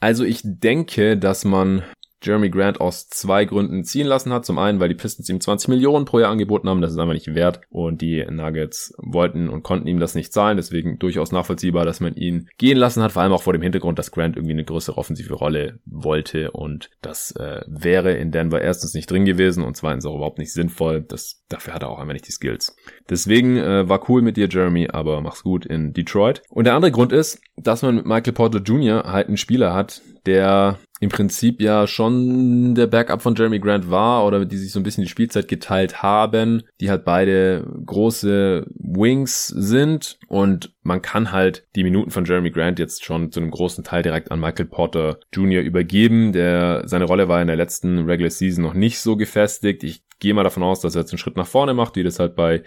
[0.00, 1.84] Also ich denke, dass man
[2.26, 4.44] Jeremy Grant aus zwei Gründen ziehen lassen hat.
[4.44, 7.14] Zum einen, weil die Pistons ihm 20 Millionen pro Jahr angeboten haben, das ist einfach
[7.14, 7.60] nicht wert.
[7.70, 10.56] Und die Nuggets wollten und konnten ihm das nicht zahlen.
[10.56, 13.12] Deswegen durchaus nachvollziehbar, dass man ihn gehen lassen hat.
[13.12, 16.50] Vor allem auch vor dem Hintergrund, dass Grant irgendwie eine größere offensive Rolle wollte.
[16.50, 20.52] Und das äh, wäre in Denver erstens nicht drin gewesen und zweitens auch überhaupt nicht
[20.52, 21.02] sinnvoll.
[21.02, 22.76] Das, dafür hat er auch einfach nicht die Skills.
[23.08, 26.42] Deswegen äh, war cool mit dir, Jeremy, aber mach's gut in Detroit.
[26.50, 29.04] Und der andere Grund ist, dass man mit Michael Porter Jr.
[29.04, 34.26] halt einen Spieler hat, der im Prinzip ja schon der Backup von Jeremy Grant war
[34.26, 39.48] oder die sich so ein bisschen die Spielzeit geteilt haben, die halt beide große Wings
[39.48, 43.84] sind und man kann halt die Minuten von Jeremy Grant jetzt schon zu einem großen
[43.84, 45.62] Teil direkt an Michael Porter Jr.
[45.62, 49.84] übergeben, der seine Rolle war in der letzten Regular Season noch nicht so gefestigt.
[49.84, 52.18] Ich gehe mal davon aus, dass er jetzt einen Schritt nach vorne macht, wie das
[52.18, 52.62] halt bei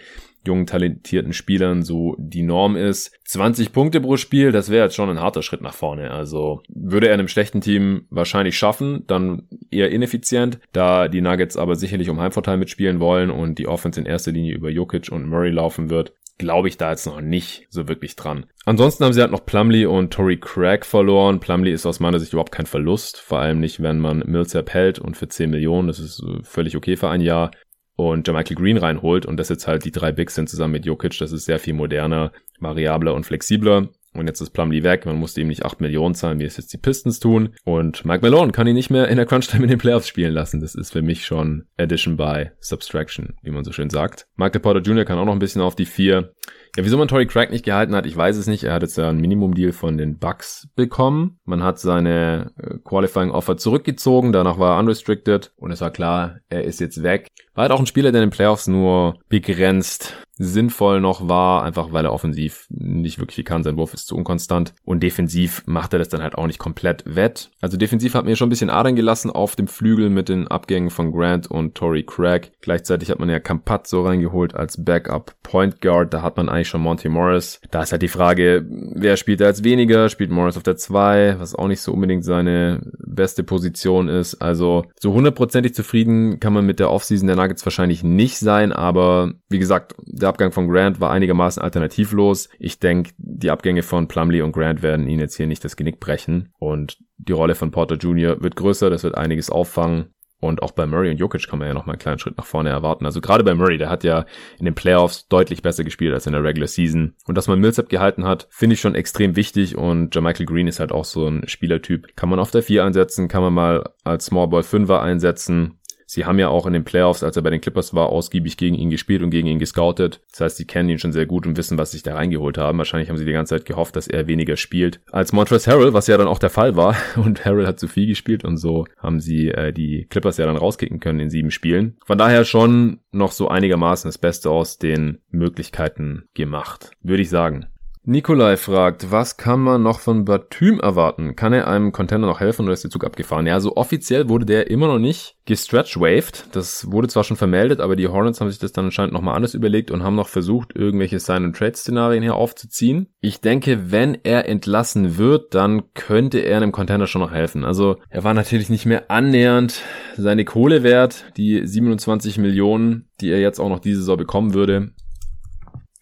[0.46, 3.12] jungen, talentierten Spielern so die Norm ist.
[3.24, 6.10] 20 Punkte pro Spiel, das wäre jetzt schon ein harter Schritt nach vorne.
[6.10, 11.56] Also würde er in einem schlechten Team wahrscheinlich schaffen, dann eher ineffizient, da die Nuggets
[11.56, 15.28] aber sicherlich um Heimvorteil mitspielen wollen und die Offense in erster Linie über Jokic und
[15.28, 18.46] Murray laufen wird, glaube ich da jetzt noch nicht so wirklich dran.
[18.64, 21.38] Ansonsten haben sie halt noch Plumley und Tory Craig verloren.
[21.38, 24.98] Plumley ist aus meiner Sicht überhaupt kein Verlust, vor allem nicht, wenn man Millsap hält
[24.98, 27.50] und für 10 Millionen, das ist völlig okay für ein Jahr
[27.96, 31.18] und Michael Green reinholt und das jetzt halt die drei Bigs sind zusammen mit Jokic,
[31.18, 33.90] das ist sehr viel moderner, variabler und flexibler.
[34.12, 35.06] Und jetzt ist Plumlee weg.
[35.06, 37.54] Man musste ihm nicht 8 Millionen zahlen, wie es jetzt die Pistons tun.
[37.64, 40.60] Und Mike Malone kann ihn nicht mehr in der Crunch-Time in den Playoffs spielen lassen.
[40.60, 44.26] Das ist für mich schon Addition by Subtraction, wie man so schön sagt.
[44.36, 45.04] Michael Porter Jr.
[45.04, 46.32] kann auch noch ein bisschen auf die 4.
[46.76, 48.64] Ja, wieso man Tory Craig nicht gehalten hat, ich weiß es nicht.
[48.64, 51.38] Er hat jetzt ja einen Minimum-Deal von den Bucks bekommen.
[51.44, 54.32] Man hat seine äh, Qualifying-Offer zurückgezogen.
[54.32, 55.52] Danach war er unrestricted.
[55.56, 57.28] Und es war klar, er ist jetzt weg.
[57.60, 61.92] War halt auch ein Spieler, der in den Playoffs nur begrenzt sinnvoll noch war, einfach
[61.92, 63.62] weil er offensiv nicht wirklich viel kann.
[63.62, 64.72] Sein Wurf ist zu unkonstant.
[64.84, 67.50] Und defensiv macht er das dann halt auch nicht komplett wett.
[67.60, 70.88] Also defensiv hat mir schon ein bisschen Adern gelassen auf dem Flügel mit den Abgängen
[70.88, 72.52] von Grant und Tory Craig.
[72.62, 76.14] Gleichzeitig hat man ja Campazzo reingeholt als Backup Point Guard.
[76.14, 77.60] Da hat man eigentlich schon Monty Morris.
[77.70, 80.08] Da ist halt die Frage, wer spielt da jetzt weniger?
[80.08, 84.36] Spielt Morris auf der 2, was auch nicht so unbedingt seine beste Position ist.
[84.36, 89.32] Also so hundertprozentig zufrieden kann man mit der Offseason der Nuggets wahrscheinlich nicht sein, aber
[89.48, 92.48] wie gesagt, der Abgang von Grant war einigermaßen alternativlos.
[92.58, 96.00] Ich denke, die Abgänge von Plumley und Grant werden ihn jetzt hier nicht das Genick
[96.00, 98.42] brechen und die Rolle von Porter Jr.
[98.42, 100.14] wird größer, das wird einiges auffangen.
[100.40, 102.70] Und auch bei Murray und Jokic kann man ja noch einen kleinen Schritt nach vorne
[102.70, 103.04] erwarten.
[103.04, 104.24] Also gerade bei Murray, der hat ja
[104.58, 107.14] in den Playoffs deutlich besser gespielt als in der Regular Season.
[107.26, 109.76] Und dass man Millsap gehalten hat, finde ich schon extrem wichtig.
[109.76, 112.16] Und Jermichael Green ist halt auch so ein Spielertyp.
[112.16, 115.78] Kann man auf der 4 einsetzen, kann man mal als Small Ball 5er einsetzen.
[116.12, 118.74] Sie haben ja auch in den Playoffs, als er bei den Clippers war, ausgiebig gegen
[118.74, 120.20] ihn gespielt und gegen ihn gescoutet.
[120.32, 122.78] Das heißt, sie kennen ihn schon sehr gut und wissen, was sich da reingeholt haben.
[122.78, 126.08] Wahrscheinlich haben sie die ganze Zeit gehofft, dass er weniger spielt als Montrezl Harrell, was
[126.08, 126.96] ja dann auch der Fall war.
[127.14, 130.56] Und Harrell hat zu viel gespielt und so haben sie äh, die Clippers ja dann
[130.56, 131.96] rauskicken können in sieben Spielen.
[132.04, 137.66] Von daher schon noch so einigermaßen das Beste aus den Möglichkeiten gemacht, würde ich sagen.
[138.02, 141.36] Nikolai fragt, was kann man noch von Batüm erwarten?
[141.36, 143.46] Kann er einem Contender noch helfen oder ist der Zug abgefahren?
[143.46, 146.46] Ja, so offiziell wurde der immer noch nicht gestretch-waved.
[146.52, 149.52] Das wurde zwar schon vermeldet, aber die Hornets haben sich das dann anscheinend nochmal anders
[149.52, 153.08] überlegt und haben noch versucht, irgendwelche Sign-and-Trade-Szenarien hier aufzuziehen.
[153.20, 157.66] Ich denke, wenn er entlassen wird, dann könnte er einem Contender schon noch helfen.
[157.66, 159.82] Also er war natürlich nicht mehr annähernd
[160.16, 164.92] seine Kohle wert, die 27 Millionen, die er jetzt auch noch diese Saison bekommen würde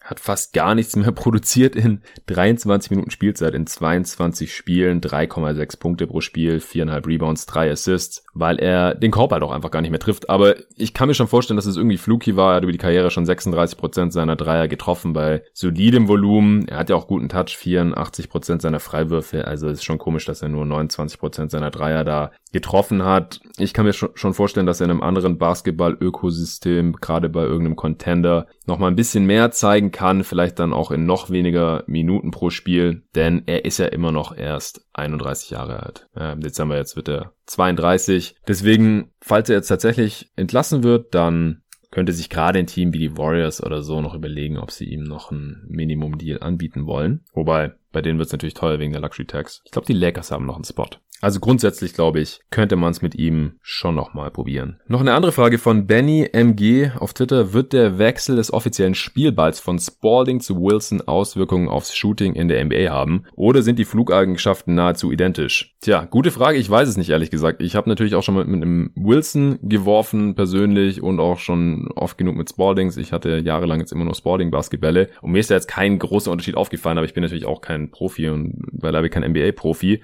[0.09, 6.07] hat fast gar nichts mehr produziert in 23 Minuten Spielzeit, in 22 Spielen, 3,6 Punkte
[6.07, 9.91] pro Spiel, 4,5 Rebounds, 3 Assists, weil er den Korb halt auch einfach gar nicht
[9.91, 10.31] mehr trifft.
[10.31, 12.53] Aber ich kann mir schon vorstellen, dass es irgendwie fluky war.
[12.53, 16.67] Er hat über die Karriere schon 36% seiner Dreier getroffen bei solidem Volumen.
[16.69, 19.47] Er hat ja auch guten Touch, 84% seiner Freiwürfe.
[19.47, 23.41] Also es ist schon komisch, dass er nur 29% seiner Dreier da getroffen hat.
[23.59, 28.47] Ich kann mir schon vorstellen, dass er in einem anderen Basketball-Ökosystem, gerade bei irgendeinem Contender,
[28.67, 32.51] noch mal ein bisschen mehr zeigen kann, vielleicht dann auch in noch weniger Minuten pro
[32.51, 36.09] Spiel, denn er ist ja immer noch erst 31 Jahre alt.
[36.17, 38.37] Ja, Im Dezember jetzt wird er 32.
[38.47, 43.17] Deswegen, falls er jetzt tatsächlich entlassen wird, dann könnte sich gerade ein Team wie die
[43.17, 47.25] Warriors oder so noch überlegen, ob sie ihm noch ein Minimum-Deal anbieten wollen.
[47.33, 49.63] Wobei, bei denen wird es natürlich teuer wegen der Luxury Tax.
[49.65, 50.91] Ich glaube, die Lakers haben noch einen Spot.
[51.21, 54.81] Also grundsätzlich glaube ich, könnte man es mit ihm schon nochmal probieren.
[54.87, 57.53] Noch eine andere Frage von Benny MG auf Twitter.
[57.53, 62.65] Wird der Wechsel des offiziellen Spielballs von Spalding zu Wilson Auswirkungen aufs Shooting in der
[62.65, 63.25] NBA haben?
[63.35, 65.75] Oder sind die Flugeigenschaften nahezu identisch?
[65.81, 66.59] Tja, gute Frage.
[66.59, 67.63] Ich weiß es nicht ehrlich gesagt.
[67.63, 72.17] Ich habe natürlich auch schon mit, mit einem Wilson geworfen persönlich und auch schon oft
[72.17, 72.97] genug mit Spaldings.
[72.97, 76.31] Ich hatte jahrelang jetzt immer nur Spalding Basketbälle und mir ist da jetzt kein großer
[76.31, 80.01] Unterschied aufgefallen, aber ich bin natürlich auch kein Profi und beileibe kein NBA Profi.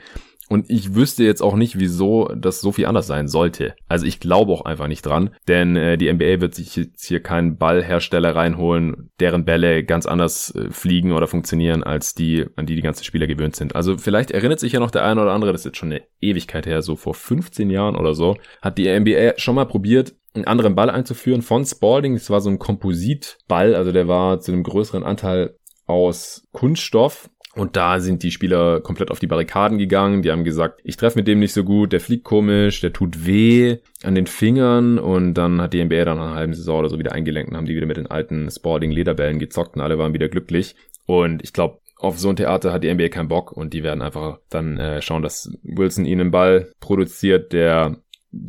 [0.49, 3.75] Und ich wüsste jetzt auch nicht, wieso das so viel anders sein sollte.
[3.89, 7.21] Also ich glaube auch einfach nicht dran, denn äh, die NBA wird sich jetzt hier
[7.21, 12.77] keinen Ballhersteller reinholen, deren Bälle ganz anders äh, fliegen oder funktionieren als die, an die
[12.77, 13.75] die ganzen Spieler gewöhnt sind.
[13.75, 16.03] Also vielleicht erinnert sich ja noch der eine oder andere, das ist jetzt schon eine
[16.21, 20.47] Ewigkeit her, so vor 15 Jahren oder so, hat die NBA schon mal probiert, einen
[20.47, 22.15] anderen Ball einzuführen von Spalding.
[22.15, 27.77] Das war so ein Kompositball, also der war zu einem größeren Anteil aus Kunststoff und
[27.77, 30.23] da sind die Spieler komplett auf die Barrikaden gegangen.
[30.23, 33.27] Die haben gesagt, ich treffe mit dem nicht so gut, der fliegt komisch, der tut
[33.27, 34.99] weh an den Fingern.
[34.99, 37.57] Und dann hat die NBA dann nach einer halben Saison oder so wieder eingelenkt und
[37.57, 40.75] haben die wieder mit den alten Sporting Lederbällen gezockt und alle waren wieder glücklich.
[41.07, 44.03] Und ich glaube, auf so ein Theater hat die NBA keinen Bock und die werden
[44.03, 47.99] einfach dann äh, schauen, dass Wilson ihnen einen Ball produziert, der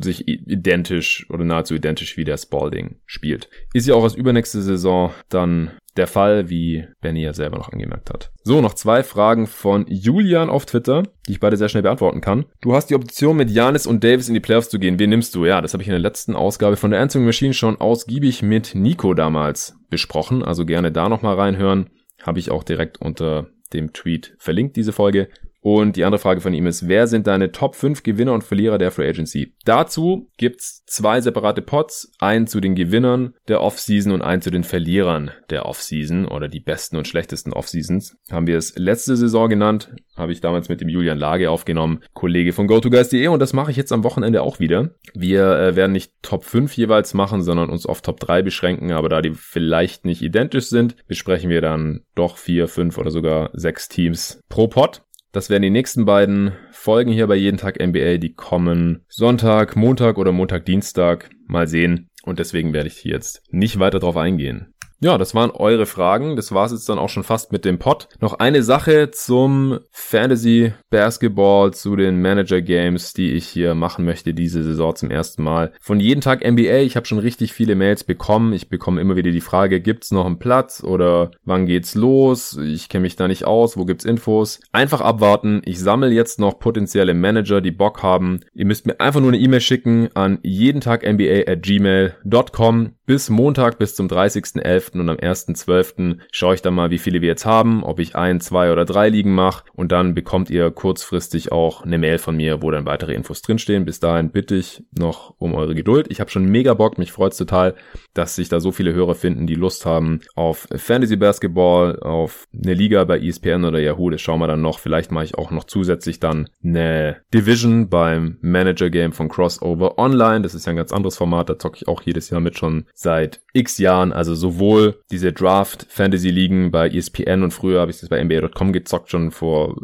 [0.00, 3.48] sich identisch oder nahezu identisch wie der Spalding spielt.
[3.72, 8.10] Ist ja auch als übernächste Saison dann der Fall, wie Benny ja selber noch angemerkt
[8.10, 8.30] hat.
[8.42, 12.46] So, noch zwei Fragen von Julian auf Twitter, die ich beide sehr schnell beantworten kann.
[12.60, 14.98] Du hast die Option, mit Janis und Davis in die Playoffs zu gehen.
[14.98, 15.44] Wen nimmst du?
[15.44, 18.74] Ja, das habe ich in der letzten Ausgabe von der Answering Machine schon ausgiebig mit
[18.74, 20.42] Nico damals besprochen.
[20.42, 21.90] Also gerne da nochmal reinhören.
[22.22, 25.28] Habe ich auch direkt unter dem Tweet verlinkt, diese Folge.
[25.60, 28.78] Und die andere Frage von ihm ist, wer sind deine Top 5 Gewinner und Verlierer
[28.78, 29.54] der Free Agency?
[29.64, 34.62] Dazu gibt's zwei separate Pots, einen zu den Gewinnern der Offseason und einen zu den
[34.62, 38.16] Verlierern der Offseason oder die besten und schlechtesten Offseasons.
[38.30, 42.52] Haben wir es letzte Saison genannt, habe ich damals mit dem Julian Lage aufgenommen, Kollege
[42.52, 44.90] von GoToGuys.de und das mache ich jetzt am Wochenende auch wieder.
[45.14, 49.08] Wir äh, werden nicht Top 5 jeweils machen, sondern uns auf Top 3 beschränken, aber
[49.08, 53.88] da die vielleicht nicht identisch sind, besprechen wir dann doch 4, 5 oder sogar 6
[53.88, 55.02] Teams pro Pot.
[55.32, 58.18] Das wären die nächsten beiden Folgen hier bei Jeden Tag NBA.
[58.18, 61.30] Die kommen Sonntag, Montag oder Montag, Dienstag.
[61.46, 62.08] Mal sehen.
[62.24, 64.74] Und deswegen werde ich hier jetzt nicht weiter drauf eingehen.
[65.00, 66.36] Ja, das waren eure Fragen.
[66.36, 68.08] Das war's jetzt dann auch schon fast mit dem Pod.
[68.20, 74.32] Noch eine Sache zum Fantasy Basketball, zu den Manager Games, die ich hier machen möchte
[74.32, 75.72] diese Saison zum ersten Mal.
[75.80, 76.78] Von jeden Tag NBA.
[76.78, 78.54] Ich habe schon richtig viele Mails bekommen.
[78.54, 82.56] Ich bekomme immer wieder die Frage, gibt's noch einen Platz oder wann geht's los?
[82.56, 83.76] Ich kenne mich da nicht aus.
[83.76, 84.60] Wo gibt's Infos?
[84.72, 85.60] Einfach abwarten.
[85.66, 88.40] Ich sammle jetzt noch potenzielle Manager, die Bock haben.
[88.54, 93.30] Ihr müsst mir einfach nur eine E-Mail schicken an jeden Tag NBA at gmail.com bis
[93.30, 94.85] Montag bis zum 30.11.
[94.94, 96.18] und am 1.12.
[96.30, 99.08] schaue ich dann mal, wie viele wir jetzt haben, ob ich ein, zwei oder drei
[99.08, 103.14] Ligen mache und dann bekommt ihr kurzfristig auch eine Mail von mir, wo dann weitere
[103.14, 103.84] Infos drinstehen.
[103.84, 106.06] Bis dahin bitte ich noch um eure Geduld.
[106.10, 107.74] Ich habe schon mega Bock, mich freut's total,
[108.14, 112.74] dass sich da so viele Hörer finden, die Lust haben auf Fantasy Basketball, auf eine
[112.74, 114.10] Liga bei ESPN oder Yahoo.
[114.10, 114.78] Das schauen wir dann noch.
[114.78, 120.42] Vielleicht mache ich auch noch zusätzlich dann eine Division beim Manager Game von Crossover Online.
[120.42, 122.86] Das ist ja ein ganz anderes Format, da zocke ich auch jedes Jahr mit schon
[122.94, 124.12] seit x Jahren.
[124.12, 124.75] Also sowohl
[125.10, 129.30] diese Draft Fantasy Ligen bei ESPN und früher habe ich das bei NBA.com gezockt, schon
[129.30, 129.76] vor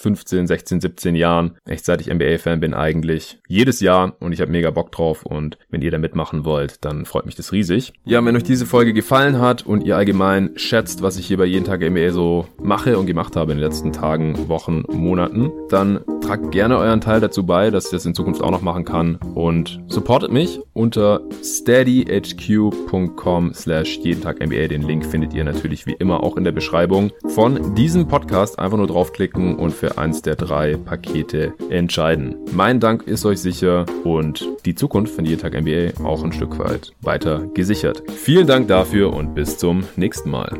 [0.00, 1.58] 15, 16, 17 Jahren.
[1.66, 3.38] Echt seit ich NBA-Fan bin eigentlich.
[3.48, 7.04] Jedes Jahr und ich habe mega Bock drauf und wenn ihr da mitmachen wollt, dann
[7.04, 7.92] freut mich das riesig.
[8.04, 11.44] Ja, wenn euch diese Folge gefallen hat und ihr allgemein schätzt, was ich hier bei
[11.44, 16.00] jeden Tag NBA so mache und gemacht habe in den letzten Tagen, Wochen, Monaten, dann
[16.22, 19.16] tragt gerne euren Teil dazu bei, dass ich das in Zukunft auch noch machen kann
[19.34, 24.68] und supportet mich unter steadyhq.com slash jeden Tag NBA.
[24.68, 28.58] Den Link findet ihr natürlich wie immer auch in der Beschreibung von diesem Podcast.
[28.58, 32.36] Einfach nur draufklicken und für eins der drei Pakete entscheiden.
[32.52, 36.58] Mein Dank ist euch sicher und die Zukunft von jeden Tag NBA auch ein Stück
[36.58, 38.02] weit weiter gesichert.
[38.10, 40.58] Vielen Dank dafür und bis zum nächsten Mal.